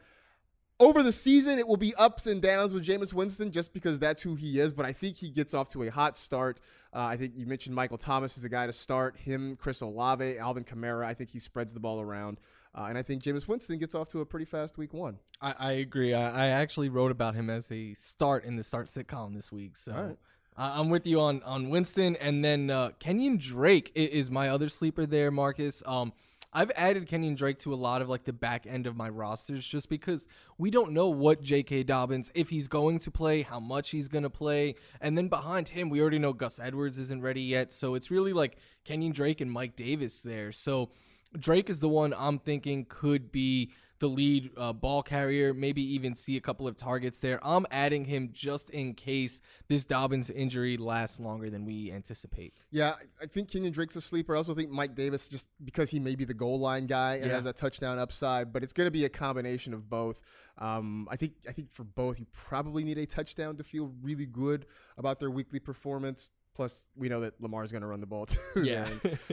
[0.77, 4.21] Over the season, it will be ups and downs with Jameis Winston just because that's
[4.21, 6.59] who he is, but I think he gets off to a hot start.
[6.93, 9.15] Uh, I think you mentioned Michael Thomas is a guy to start.
[9.15, 11.05] Him, Chris Olave, Alvin Kamara.
[11.05, 12.41] I think he spreads the ball around.
[12.77, 15.17] Uh, and I think Jameis Winston gets off to a pretty fast week one.
[15.41, 16.13] I, I agree.
[16.13, 19.33] I, I actually wrote about him as a start in the start 'em sit 'em
[19.33, 19.77] this week.
[19.77, 20.17] So right.
[20.57, 25.05] I'm with you on on Winston, and then uh, Kenyon Drake is my other sleeper
[25.05, 25.83] there, Marcas.
[25.85, 26.11] Um,
[26.55, 29.67] I've added Kenyon Drake to a lot of like the back end of my rosters
[29.67, 30.25] just because
[30.57, 31.83] we don't know what J.K.
[31.83, 35.67] Dobbins if he's going to play, how much he's going to play, and then behind
[35.67, 39.41] him we already know Gus Edwards isn't ready yet, so it's really like Kenyon Drake
[39.41, 40.53] and Mike Davis there.
[40.53, 40.91] So
[41.37, 46.15] Drake is the one I'm thinking could be the lead uh, ball carrier, maybe even
[46.15, 47.39] see a couple of targets there.
[47.41, 49.39] I'm adding him just in case
[49.69, 52.53] this Dobbins injury lasts longer than we anticipate.
[52.71, 54.35] Yeah, I- think Kenyon Drake's a sleeper.
[54.35, 57.27] I also think Mike Davis, just because he may be the goal line guy and
[57.27, 57.35] Yeah.
[57.35, 60.21] has a touchdown upside, but it's going to be a combination of both.
[60.57, 64.25] Um, I think I think for both, you probably need a touchdown to feel really
[64.25, 64.65] good
[64.97, 66.29] about their weekly performance.
[66.53, 68.39] Plus, we know that Lamar's going to run the ball too.
[68.63, 68.87] Yeah.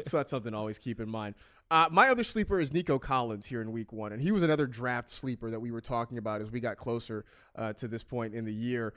[0.07, 1.37] so that's something to always keep in mind.
[1.73, 4.67] Uh, my other sleeper is Nico Collins here in Week One, and he was another
[4.67, 7.25] draft sleeper that we were talking about as we got closer
[7.57, 8.93] uh, to this point in the year.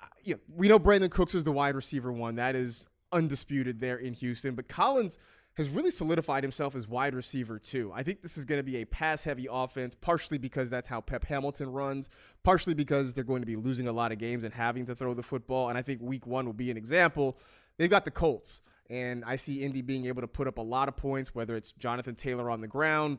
[0.00, 2.36] Uh, you know, we know Brandin Cooks is the wide receiver one.
[2.36, 4.54] That is undisputed there in Houston.
[4.54, 5.18] But Collins
[5.54, 7.90] has really solidified himself as wide receiver too.
[7.92, 11.00] I think this is going to be a pass heavy offense, partially because that's how
[11.00, 12.08] Pep Hamilton runs,
[12.44, 15.12] partially because they're going to be losing a lot of games and having to throw
[15.12, 15.70] the football.
[15.70, 17.36] And I think week one will be an example.
[17.78, 18.60] They've got the Colts,
[18.90, 21.72] and I see Indy being able to put up a lot of points, whether it's
[21.72, 23.18] Jonathan Taylor on the ground,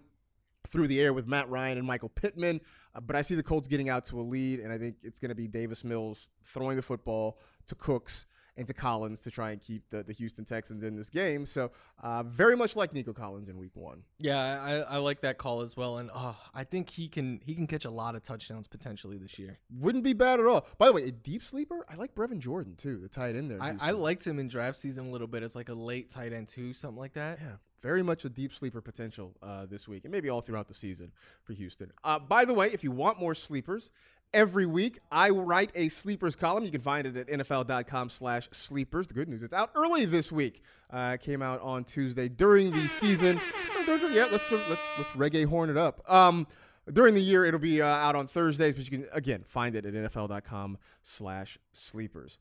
[0.68, 2.62] through the air with Matt Ryan and Michael Pittman.
[2.96, 5.20] Uh, but I see the Colts getting out to a lead, and I think it's
[5.20, 8.26] going to be Davis Mills throwing the football to Cooks
[8.58, 11.46] and to Collins to try and keep the, the Houston Texans in this game.
[11.46, 14.04] So uh, very much like Nico Collins in Week One.
[14.20, 17.56] Yeah, I, I like that call as well, and oh, I think he can he
[17.56, 19.60] can catch a lot of touchdowns potentially this year.
[19.80, 20.68] Wouldn't be bad at all.
[20.78, 21.86] By the way, a deep sleeper.
[21.90, 23.62] I like Brevin Jordan too, the tight end there.
[23.62, 26.34] I, I liked him in draft season a little bit as like a late tight
[26.34, 27.40] end too, something like that.
[27.42, 30.74] Yeah, very much a deep sleeper potential uh, this week, and maybe all throughout the
[30.74, 31.12] season
[31.44, 31.92] for Houston.
[32.04, 33.92] Uh, by the way, if you want more sleepers,
[34.34, 36.64] every week I write a sleepers column.
[36.64, 40.32] You can find it at nfl.com slash sleepers The good news, it's out early this
[40.32, 40.62] week.
[40.90, 43.40] Uh, came out on Tuesday during the season.
[43.88, 46.02] yeah, let's let's let's reggae horn it up.
[46.10, 46.48] Um,
[46.92, 49.86] during the year, it'll be uh, out on Thursdays, but you can again find it
[49.86, 52.38] at nfl.com slash sleepers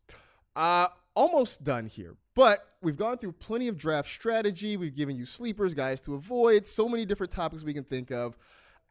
[0.57, 4.77] Uh, almost done here, but we've gone through plenty of draft strategy.
[4.77, 8.37] We've given you sleepers, guys to avoid, so many different topics we can think of.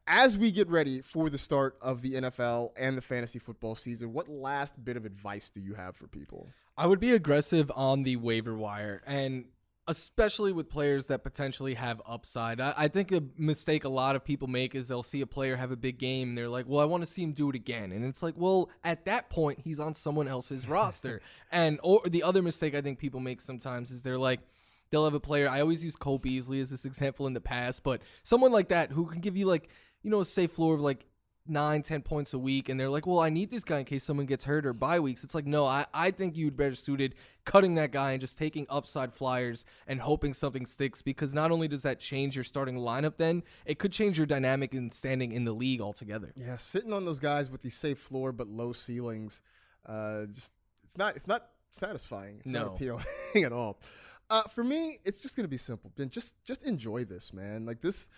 [0.06, 4.12] As we get ready for the start of the NFL and the fantasy football season,
[4.12, 6.48] what last bit of advice do you have for people?
[6.76, 9.46] I would be aggressive on the waiver wire and
[9.88, 12.60] especially with players that potentially have upside.
[12.60, 15.56] I, I, think a mistake a lot of people make is they'll see a player
[15.56, 17.56] have a big game and they're like, well, I want to see him do it
[17.56, 17.90] again.
[17.90, 21.20] And it's like, well, at that point, he's on someone else's roster.
[21.50, 24.40] And or the other mistake I think people make sometimes is they're like,
[24.90, 25.48] they'll have a player.
[25.48, 28.92] I always use Cole Beasley as this example in the past, but someone like that
[28.92, 29.68] who can give you like,
[30.02, 31.06] you know, a safe floor of like
[31.46, 34.04] nine, ten points a week, and they're like, well, I need this guy in case
[34.04, 35.24] someone gets hurt or bye weeks.
[35.24, 38.66] It's like, no, I, I think you'd better suited cutting that guy and just taking
[38.70, 43.16] upside flyers and hoping something sticks because not only does that change your starting lineup,
[43.16, 46.32] then it could change your dynamic and standing in the league altogether.
[46.36, 49.42] Yeah, sitting on those guys with the safe floor but low ceilings,
[49.86, 50.52] uh, just
[50.84, 52.36] it's not it's not satisfying.
[52.40, 52.64] It's no.
[52.64, 53.04] not appealing
[53.44, 53.80] at all.
[54.30, 55.92] Uh, for me, it's just gonna be simple.
[56.08, 57.66] Just just enjoy this, man.
[57.66, 58.08] Like this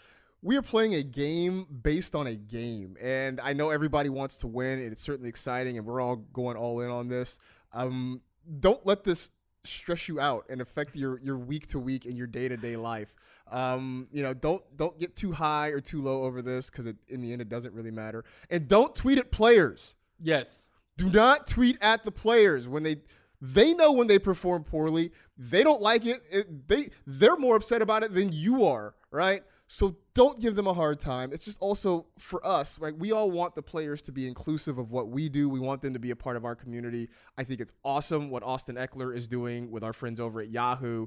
[0.45, 2.99] we are playing a game based on a game.
[3.01, 6.59] And I know everybody wants to win, and it's certainly exciting, and we're all going
[6.59, 7.39] all in on this.
[7.73, 8.21] Um,
[8.61, 9.31] don't let this
[9.65, 12.77] stress you out and affect your your week to week and your day to day
[12.77, 13.15] life.
[13.51, 17.23] Um, you know, don't don't get too high or too low over this because in
[17.23, 18.23] the end it doesn't really matter.
[18.51, 19.95] And don't tweet at players.
[20.21, 20.69] Yes.
[20.99, 22.97] Do not tweet at the players when they
[23.41, 25.11] they know when they perform poorly.
[25.39, 26.21] They don't like it.
[26.31, 29.43] it they they're more upset about it than you are, right?
[29.75, 31.33] So don't give them a hard time.
[31.33, 32.97] It's just also for us, right?
[32.97, 35.49] We all want the players to be inclusive of what we do.
[35.49, 37.09] We want them to be a part of our community.
[37.37, 41.07] I think it's awesome what Austin Ekeler is doing with our friends over at Yahoo.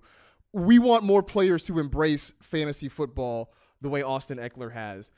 [0.52, 5.12] We want more players to embrace fantasy football the way Austin Ekeler has.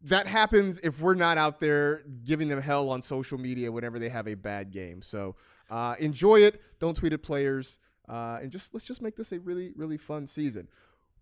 [0.00, 4.08] That happens if we're not out there giving them hell on social media whenever they
[4.08, 5.02] have a bad game.
[5.02, 5.36] So
[5.68, 6.62] uh, enjoy it.
[6.80, 7.76] Don't tweet at players.
[8.08, 10.68] Uh, and just let's just make this a really, really fun season.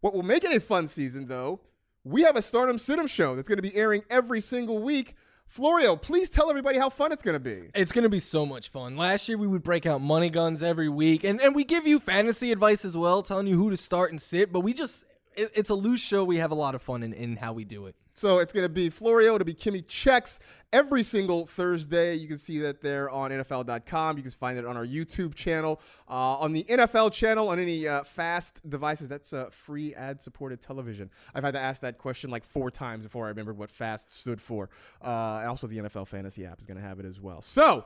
[0.01, 1.61] What will make it a fun season, though,
[2.05, 4.79] we have a Start 'em Sit 'em show that's going to be airing every single
[4.79, 5.15] week.
[5.49, 7.71] Florio, please tell everybody how fun it's going to be.
[7.75, 8.97] It's going to be so much fun.
[8.97, 11.99] Last year we would break out money guns every week, and, and we give you
[12.01, 14.53] fantasy advice as well, telling you who to start and sit.
[14.53, 15.05] But we just,
[15.37, 16.25] it, it's a loose show.
[16.25, 17.95] We have a lot of fun in, in how we do it.
[18.15, 20.39] So it's going to be Florio, to be Kimmy Checks
[20.73, 22.15] every single Thursday.
[22.15, 24.17] You can see that there on NFL.com.
[24.17, 27.87] You can find it on our YouTube channel, uh, on the NFL channel, on any
[27.87, 29.11] uh, fast devices.
[29.11, 31.11] That's uh, free ad supported television.
[31.35, 34.41] I've had to ask that question like four times before I remembered what fast stood
[34.41, 34.71] for.
[35.05, 37.43] Uh, also, the NFL Fantasy app is going to have it as well.
[37.43, 37.85] So,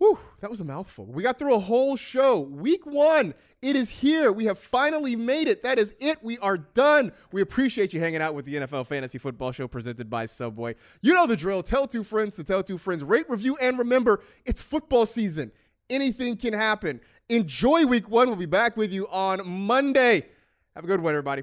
[0.00, 1.04] Whew, that was a mouthful.
[1.04, 2.40] We got through a whole show.
[2.40, 4.32] Week one, it is here.
[4.32, 5.62] We have finally made it.
[5.62, 6.16] That is it.
[6.22, 7.12] We are done.
[7.32, 10.76] We appreciate you hanging out with the NFL Fantasy Football Show presented by Subway.
[11.02, 11.62] You know the drill.
[11.62, 13.04] Tell two friends to tell two friends.
[13.04, 15.52] Rate, review, and remember, it's football season.
[15.90, 17.02] Anything can happen.
[17.28, 18.28] Enjoy week one.
[18.28, 20.24] We'll be back with you on Monday.
[20.74, 21.42] Have a good one, everybody.